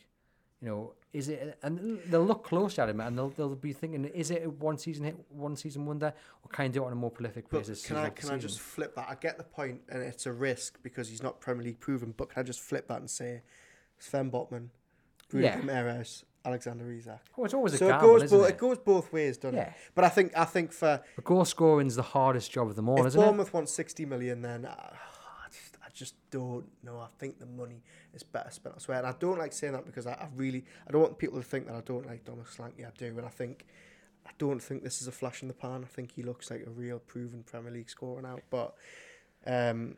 [0.64, 1.58] You know, is it?
[1.62, 4.78] And they'll look close at him and they'll they'll be thinking, is it a one
[4.78, 7.86] season hit, one season wonder, or can you do it on a more prolific basis?
[7.86, 9.08] can I can I just flip that?
[9.10, 12.14] I get the point, and it's a risk because he's not Premier League proven.
[12.16, 13.42] But can I just flip that and say
[14.00, 14.70] Sven Botman,
[15.28, 15.60] Bruno Yeah.
[15.60, 17.20] Guimarães, Alexander Isak?
[17.38, 18.46] Oh, it's always a So it goes both.
[18.48, 18.54] it?
[18.54, 19.64] It goes both ways, doesn't Yeah.
[19.68, 19.74] it?
[19.96, 23.02] But I think I think for But goal scoring's the hardest job of them all,
[23.02, 23.26] if isn't it?
[23.26, 24.94] Bournemouth wants sixty million, then uh,
[25.94, 27.00] just don't know.
[27.00, 27.84] I think the money
[28.14, 29.00] is better spent elsewhere.
[29.00, 31.46] And I don't like saying that because I, I really I don't want people to
[31.46, 32.86] think that I don't like Dominic Solanke.
[32.86, 33.66] I do, and I think
[34.26, 35.84] I don't think this is a flash in the pan.
[35.84, 38.38] I think he looks like a real proven Premier League scorer now.
[38.50, 38.74] But
[39.46, 39.98] um,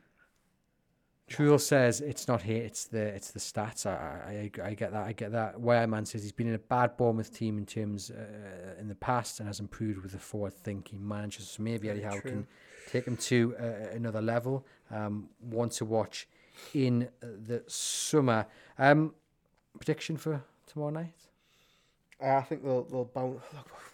[1.29, 2.63] Truel says it's not here.
[2.63, 3.85] It's the it's the stats.
[3.85, 5.03] I, I I get that.
[5.03, 5.55] I get that.
[5.57, 9.39] Wireman says he's been in a bad Bournemouth team in terms uh, in the past
[9.39, 11.49] and has improved with the forward thinking managers.
[11.49, 12.31] So maybe Very Eddie Howe true.
[12.31, 12.47] can
[12.87, 13.63] take him to uh,
[13.95, 14.65] another level.
[14.91, 16.27] Um, one to watch
[16.73, 18.45] in the summer.
[18.77, 19.13] Um,
[19.77, 21.13] prediction for tomorrow night.
[22.21, 23.41] I think they'll they'll bounce.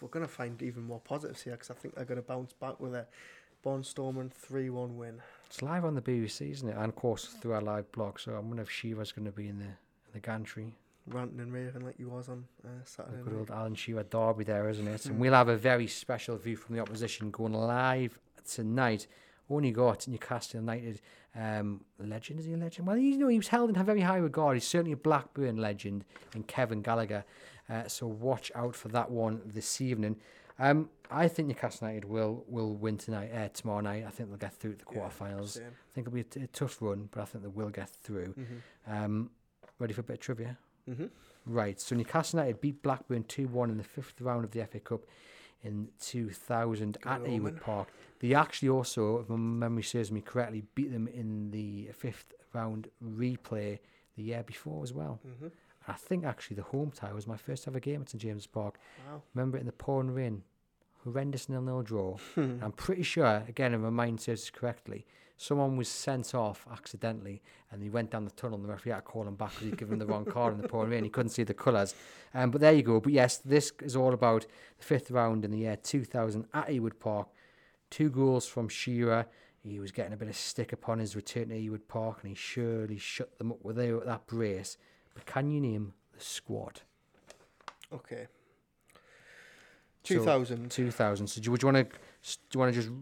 [0.00, 2.52] We're going to find even more positives here because I think they're going to bounce
[2.52, 3.06] back with a
[3.64, 5.20] Barnstorming three one win.
[5.46, 6.76] It's live on the BBC, isn't it?
[6.76, 8.18] And of course through our live blog.
[8.18, 10.72] So I'm wondering if Shiva's going to be in the in the gantry.
[11.06, 13.38] ranting and raving like you was on uh, Saturday The good night.
[13.40, 15.06] old Alan Shearer derby there, isn't it?
[15.06, 19.06] And we'll have a very special view from the opposition going live tonight.
[19.50, 21.00] Only got Newcastle United
[21.36, 22.40] um, legend.
[22.40, 22.86] Is he a legend?
[22.86, 24.56] Well, you know, he was held in very high regard.
[24.56, 27.24] He's certainly a Blackburn legend in Kevin Gallacher.
[27.68, 30.16] Uh, so watch out for that one this evening.
[30.58, 34.04] Um, I think Newcastle United will will win tonight, uh, tomorrow night.
[34.06, 35.48] I think they'll get through to the Yeah, quarterfinals.
[35.48, 35.64] Same.
[35.66, 37.88] I think it'll be a, t- a tough run, but I think they will get
[37.90, 38.34] through.
[38.38, 38.60] Mhm.
[38.86, 39.30] Um,
[39.78, 40.58] ready for a bit of trivia?
[40.88, 41.10] Mhm.
[41.44, 44.78] Right, so Newcastle United beat Blackburn 2 1 in the fifth round of the FA
[44.80, 45.00] Cup
[45.62, 47.60] in 2000 at Good Ewood.
[47.60, 47.88] Park.
[48.20, 52.88] They actually also, if my memory serves me correctly, beat them in the fifth round
[53.04, 53.78] replay
[54.16, 55.20] the year before as well.
[55.26, 55.50] Mhm.
[55.88, 58.78] I think actually the home tie was my first ever game at St James Park.
[59.08, 59.22] Wow.
[59.34, 60.44] Remember it in the pouring rain,
[61.04, 62.16] horrendous nil nil draw.
[62.36, 65.06] I'm pretty sure, again, if my mind serves correctly,
[65.42, 68.98] someone was sent off accidentally and he went down the tunnel and the referee had
[68.98, 71.02] to call him back because he'd given him the wrong card in the pouring rain.
[71.02, 71.96] He couldn't see the colours.
[72.32, 73.00] Um, but there you go.
[73.00, 74.46] But yes, this is all about
[74.78, 77.26] the fifth round in the year 2000 at Ewood Park.
[77.90, 79.26] Two goals from Shearer.
[79.64, 82.36] He was getting a bit of stick upon his return to Ewood Park and he
[82.36, 84.76] surely shut them up with that brace.
[85.12, 86.82] But can you name the squad?
[87.92, 88.28] Okay.
[90.04, 90.70] So- 2000.
[90.70, 91.26] 2000.
[91.26, 92.92] So do would you want to do you want to just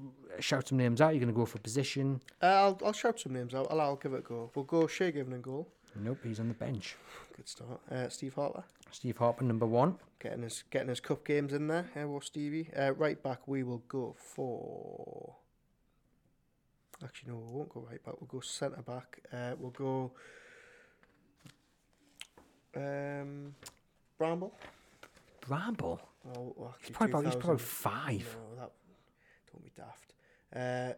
[0.42, 1.10] shout some names out?
[1.10, 2.20] You're going to go for position?
[2.42, 3.66] Uh, I'll, I'll shout some names out.
[3.70, 4.50] I'll, I'll give it a go.
[4.54, 5.68] We'll go Shay Given and goal.
[5.96, 6.96] Nope, he's on the bench.
[7.36, 7.80] Good start.
[7.90, 8.62] Uh, Steve Harper.
[8.92, 9.96] Steve Harper, number one.
[10.20, 11.90] Getting his getting his cup games in there.
[11.96, 12.70] Uh, well, Stevie.
[12.78, 15.34] Uh, right back, we will go for.
[17.02, 18.20] Actually, no, we won't go right back.
[18.20, 19.20] We'll go centre back.
[19.32, 20.12] Uh, we'll go.
[22.76, 23.54] Um,
[24.18, 24.54] Bramble.
[25.40, 26.00] Bramble.
[26.36, 28.36] Oh, well, He's probably, about, he's probably five.
[28.54, 28.70] No, that
[29.52, 30.14] don't be daft.
[30.54, 30.94] Uh,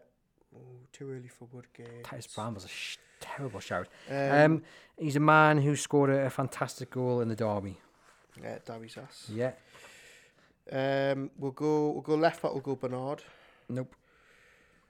[0.55, 0.59] oh,
[0.91, 2.03] too early for Woodgate.
[2.03, 3.87] Titus Bramble's a sh- terrible shout.
[4.09, 4.63] Um, Um,
[4.97, 7.77] he's a man who scored a, a fantastic goal in the derby.
[8.41, 9.29] yeah, Davies ass.
[9.31, 9.51] Yeah.
[10.71, 11.91] Um, we'll go.
[11.91, 12.53] We'll go left back.
[12.53, 13.21] We'll go Bernard.
[13.69, 13.95] Nope.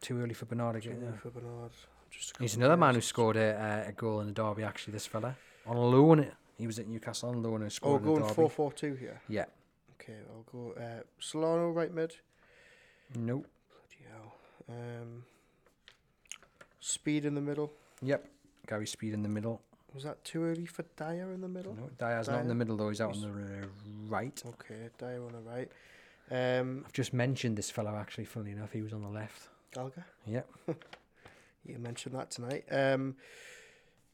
[0.01, 0.99] Too early for Bernard again.
[0.99, 1.71] Too early for Bernard.
[2.11, 4.63] Just He's another man who scored a, a, goal in the derby.
[4.63, 5.35] Actually, this fella
[5.65, 6.31] on loan.
[6.57, 8.93] He was at Newcastle on loan and Oh, we're scored in going four four two
[8.93, 9.19] here.
[9.27, 9.45] Yeah.
[9.99, 12.15] Okay, I'll go uh, Solano right mid.
[13.15, 13.47] Nope.
[14.73, 15.23] Um,
[16.79, 17.71] Speed in the middle.
[18.01, 18.27] Yep.
[18.67, 19.61] Gary Speed in the middle.
[19.93, 21.75] Was that too early for Dyer in the middle?
[21.75, 22.89] No, Dyer's not in the middle though.
[22.89, 23.65] He's out on the uh,
[24.07, 24.41] right.
[24.45, 25.71] Okay, Dyer on the right.
[26.31, 28.25] Um, I've just mentioned this fellow actually.
[28.25, 29.49] Funnily enough, he was on the left.
[29.73, 30.03] Gallacher.
[30.25, 30.49] Yep.
[31.65, 32.65] You mentioned that tonight.
[32.69, 33.15] Um,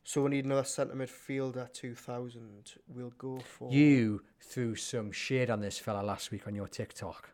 [0.03, 1.73] so we need another centre midfielder.
[1.73, 2.73] Two thousand.
[2.87, 7.31] We'll go for You threw some shade on this fella last week on your TikTok.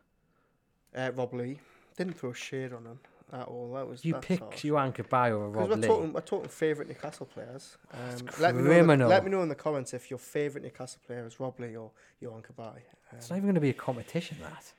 [0.96, 1.60] uh, Rob Lee.
[1.98, 2.98] Didn't throw shade on him
[3.32, 3.72] at all.
[3.74, 4.64] That was You picked harsh.
[4.64, 5.86] you Anchor By Because Rob we're Lee.
[5.86, 7.76] talking, we're talking favourite Newcastle players.
[7.92, 8.92] Um, let me know.
[8.92, 11.58] In the, let me know in the comments if your favourite Newcastle player is Rob
[11.58, 11.90] Lee or
[12.22, 12.80] Yohan Cabaye.
[13.12, 14.72] It's not even going to be a competition, that.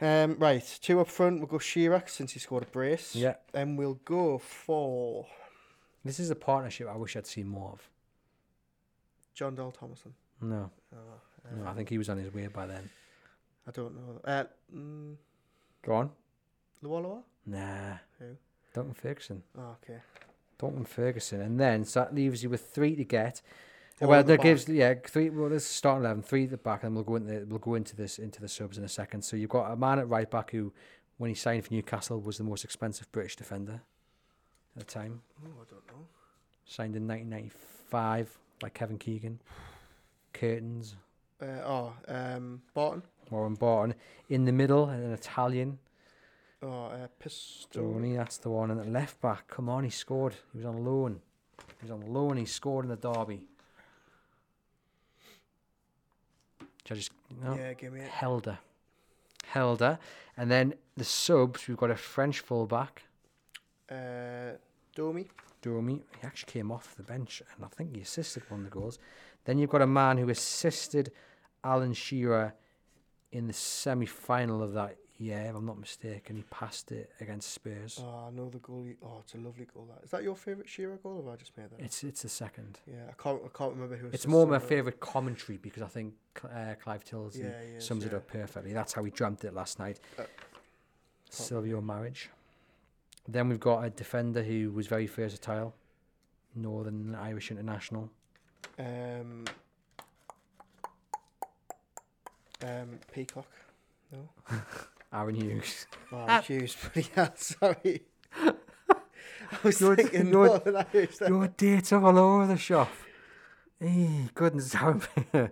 [0.00, 1.38] Um, right, two up front.
[1.38, 3.14] We'll go Shearer since he scored a brace.
[3.14, 3.34] Yeah.
[3.52, 5.26] Then we'll go for
[6.04, 7.88] This is a partnership I wish I'd seen more of.
[9.34, 10.12] Jon Dahl Tomasson.
[10.40, 10.70] No.
[10.94, 10.98] Oh,
[11.56, 12.90] no I um, think he was on his way by then.
[13.66, 14.20] I don't know.
[14.24, 14.44] Uh,
[14.74, 15.14] mm,
[15.84, 16.10] Go on.
[16.82, 17.22] LuaLua?
[17.46, 17.98] Nah.
[18.18, 18.36] Who?
[18.72, 19.42] Duncan Ferguson.
[19.58, 20.00] Oh, okay.
[20.58, 21.40] Duncan Ferguson.
[21.40, 23.42] And then, so that leaves you with three to get.
[24.02, 25.30] All well, that gives yeah three.
[25.30, 27.74] Well, this is starting eleven, three at the back, and we'll go into we'll go
[27.74, 29.22] into this into the subs in a second.
[29.22, 30.72] So you've got a man at right back who,
[31.18, 33.82] when he signed for Newcastle, was the most expensive British defender
[34.76, 35.22] at the time.
[35.44, 36.06] Oh, I don't know.
[36.64, 39.40] Signed in 1995 by Kevin Keegan.
[40.32, 40.96] Curtains,
[41.40, 43.02] Uh, oh, um, Barton.
[43.30, 43.94] Warren Barton.
[44.28, 45.78] In the middle, and an Italian.
[46.62, 48.16] Oh, uh, Pistone.
[48.16, 48.70] That's the one.
[48.70, 50.34] And the left back, come on, he scored.
[50.52, 51.20] He was on loan.
[51.58, 52.36] He was on loan.
[52.36, 53.42] He scored in the derby.
[56.86, 57.54] Should I just no?
[57.54, 58.08] Yeah, give me it.
[58.08, 58.58] Helder.
[59.46, 59.98] Helder.
[60.36, 63.02] And then the subs, we've got a French fullback,
[63.90, 64.52] Uh,
[64.94, 65.28] Domi.
[65.62, 66.02] Bastoni.
[66.20, 68.98] He actually came off the bench, and I think he assisted one of the goals.
[69.44, 71.12] Then you've got a man who assisted
[71.62, 72.54] Alan Shearer
[73.32, 76.36] in the semi-final of that year, if I'm not mistaken.
[76.36, 77.98] He passed it against Spurs.
[78.02, 78.84] Oh, I know the goal.
[78.84, 79.86] you- Oh, it's a lovely goal.
[79.92, 81.80] That is that your favourite Shearer goal, or have I just made that?
[81.80, 82.78] It's it's the second.
[82.86, 83.40] yeah, I can't.
[83.44, 84.08] I can't remember who.
[84.12, 86.14] It's more my favourite commentary because I think
[86.44, 87.44] uh, Clive Tyldesley
[87.74, 88.72] Yeah, sums it up perfectly.
[88.72, 90.00] That's how he dreamt it last night.
[90.18, 90.24] Uh,
[91.30, 92.28] Silvio Maric.
[93.26, 95.74] Then we've got a defender who was very versatile,
[96.54, 98.10] Northern Irish international.
[98.78, 99.44] Um,
[102.62, 103.48] um, Peacock.
[104.12, 104.28] No.
[105.14, 105.86] Aaron Hughes.
[106.12, 108.02] Oh, Hughes, bloody hell, sorry.
[108.36, 108.52] I
[109.62, 111.18] was You're- thinking you're- Northern Irish.
[111.18, 111.28] then.
[111.32, 112.90] Your dates are all over the shop.
[113.80, 115.06] Hey, goodness, Darren.
[115.32, 115.48] Pe-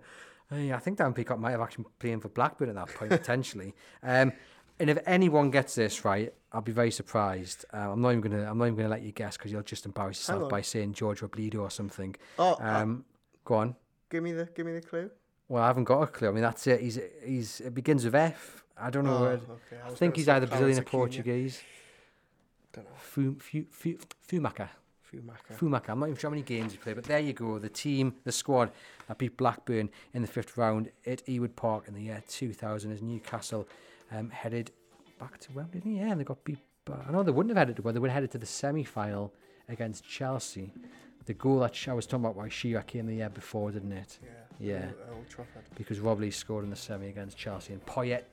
[0.51, 3.11] hey, I think Darren Peacock might have actually been playing for Blackburn at that point
[3.21, 3.75] potentially.
[4.03, 4.33] Um,
[4.81, 7.65] and if anyone gets this right, I'll be very surprised.
[7.73, 8.51] Uh, I'm not even gonna.
[8.51, 11.21] I'm not even gonna let you guess because you'll just embarrass yourself by saying George
[11.21, 12.17] Robledo or something.
[12.39, 13.05] Oh, uh, Um,
[13.45, 13.77] go on.
[14.11, 15.11] give me the give me the clue.
[15.49, 16.29] Well, I haven't got a clue.
[16.29, 16.81] I mean, that's it.
[16.81, 17.61] He's he's.
[17.61, 18.62] It begins with F.
[18.79, 19.17] I don't know.
[19.17, 19.83] Oh, where, okay.
[19.85, 21.63] I was think he's either Brazilian or Portuguese.
[22.73, 22.91] Don't know.
[22.97, 23.97] Fu, Fu, Fu,
[24.29, 24.69] Fumaca.
[25.13, 25.57] Fumaca.
[25.59, 25.91] Fumaca.
[25.91, 27.59] I'm not even sure how many games he played, but there you go.
[27.59, 28.71] The team, the squad
[29.09, 33.03] that beat Blackburn in the fifth round at Ewood Park in the year 2000 as
[33.03, 33.69] Newcastle
[34.11, 34.71] um, headed
[35.19, 35.81] back to Wembley.
[35.81, 35.97] didn't?
[35.97, 36.59] Yeah, and they got beat.
[36.85, 38.47] By, I know they wouldn't have headed to where they would have headed to the
[38.47, 39.33] semi final
[39.69, 40.73] against Chelsea.
[41.27, 44.19] The goal that I was talking about why Shearer came the year before, didn't it?
[44.23, 44.29] Yeah.
[44.59, 44.85] Yeah.
[45.09, 45.63] Old, Old Trafford.
[45.77, 48.25] because Rob Lee scored in the semi against Chelsea and Poyet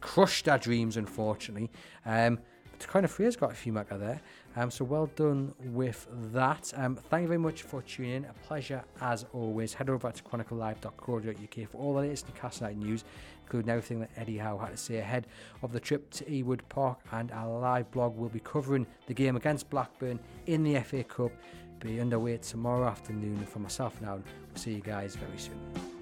[0.00, 1.70] crushed our dreams, unfortunately.
[2.04, 2.38] Um,
[2.78, 4.20] but kind of Freer's got a few marker there.
[4.56, 6.72] Um, so well done with that.
[6.76, 8.24] Um, thank you very much for tuning in.
[8.24, 9.74] A pleasure as always.
[9.74, 13.04] Head over to chroniclelive.co.uk for all the latest Newcastle United news,
[13.44, 15.26] including everything that Eddie Howe had to say ahead
[15.62, 16.98] of the trip to Ewood Park.
[17.12, 21.32] And our live blog will be covering the game against Blackburn in the FA Cup.
[21.80, 23.44] Be underway tomorrow afternoon.
[23.46, 24.24] For myself now, we'll
[24.54, 25.95] see you guys very soon.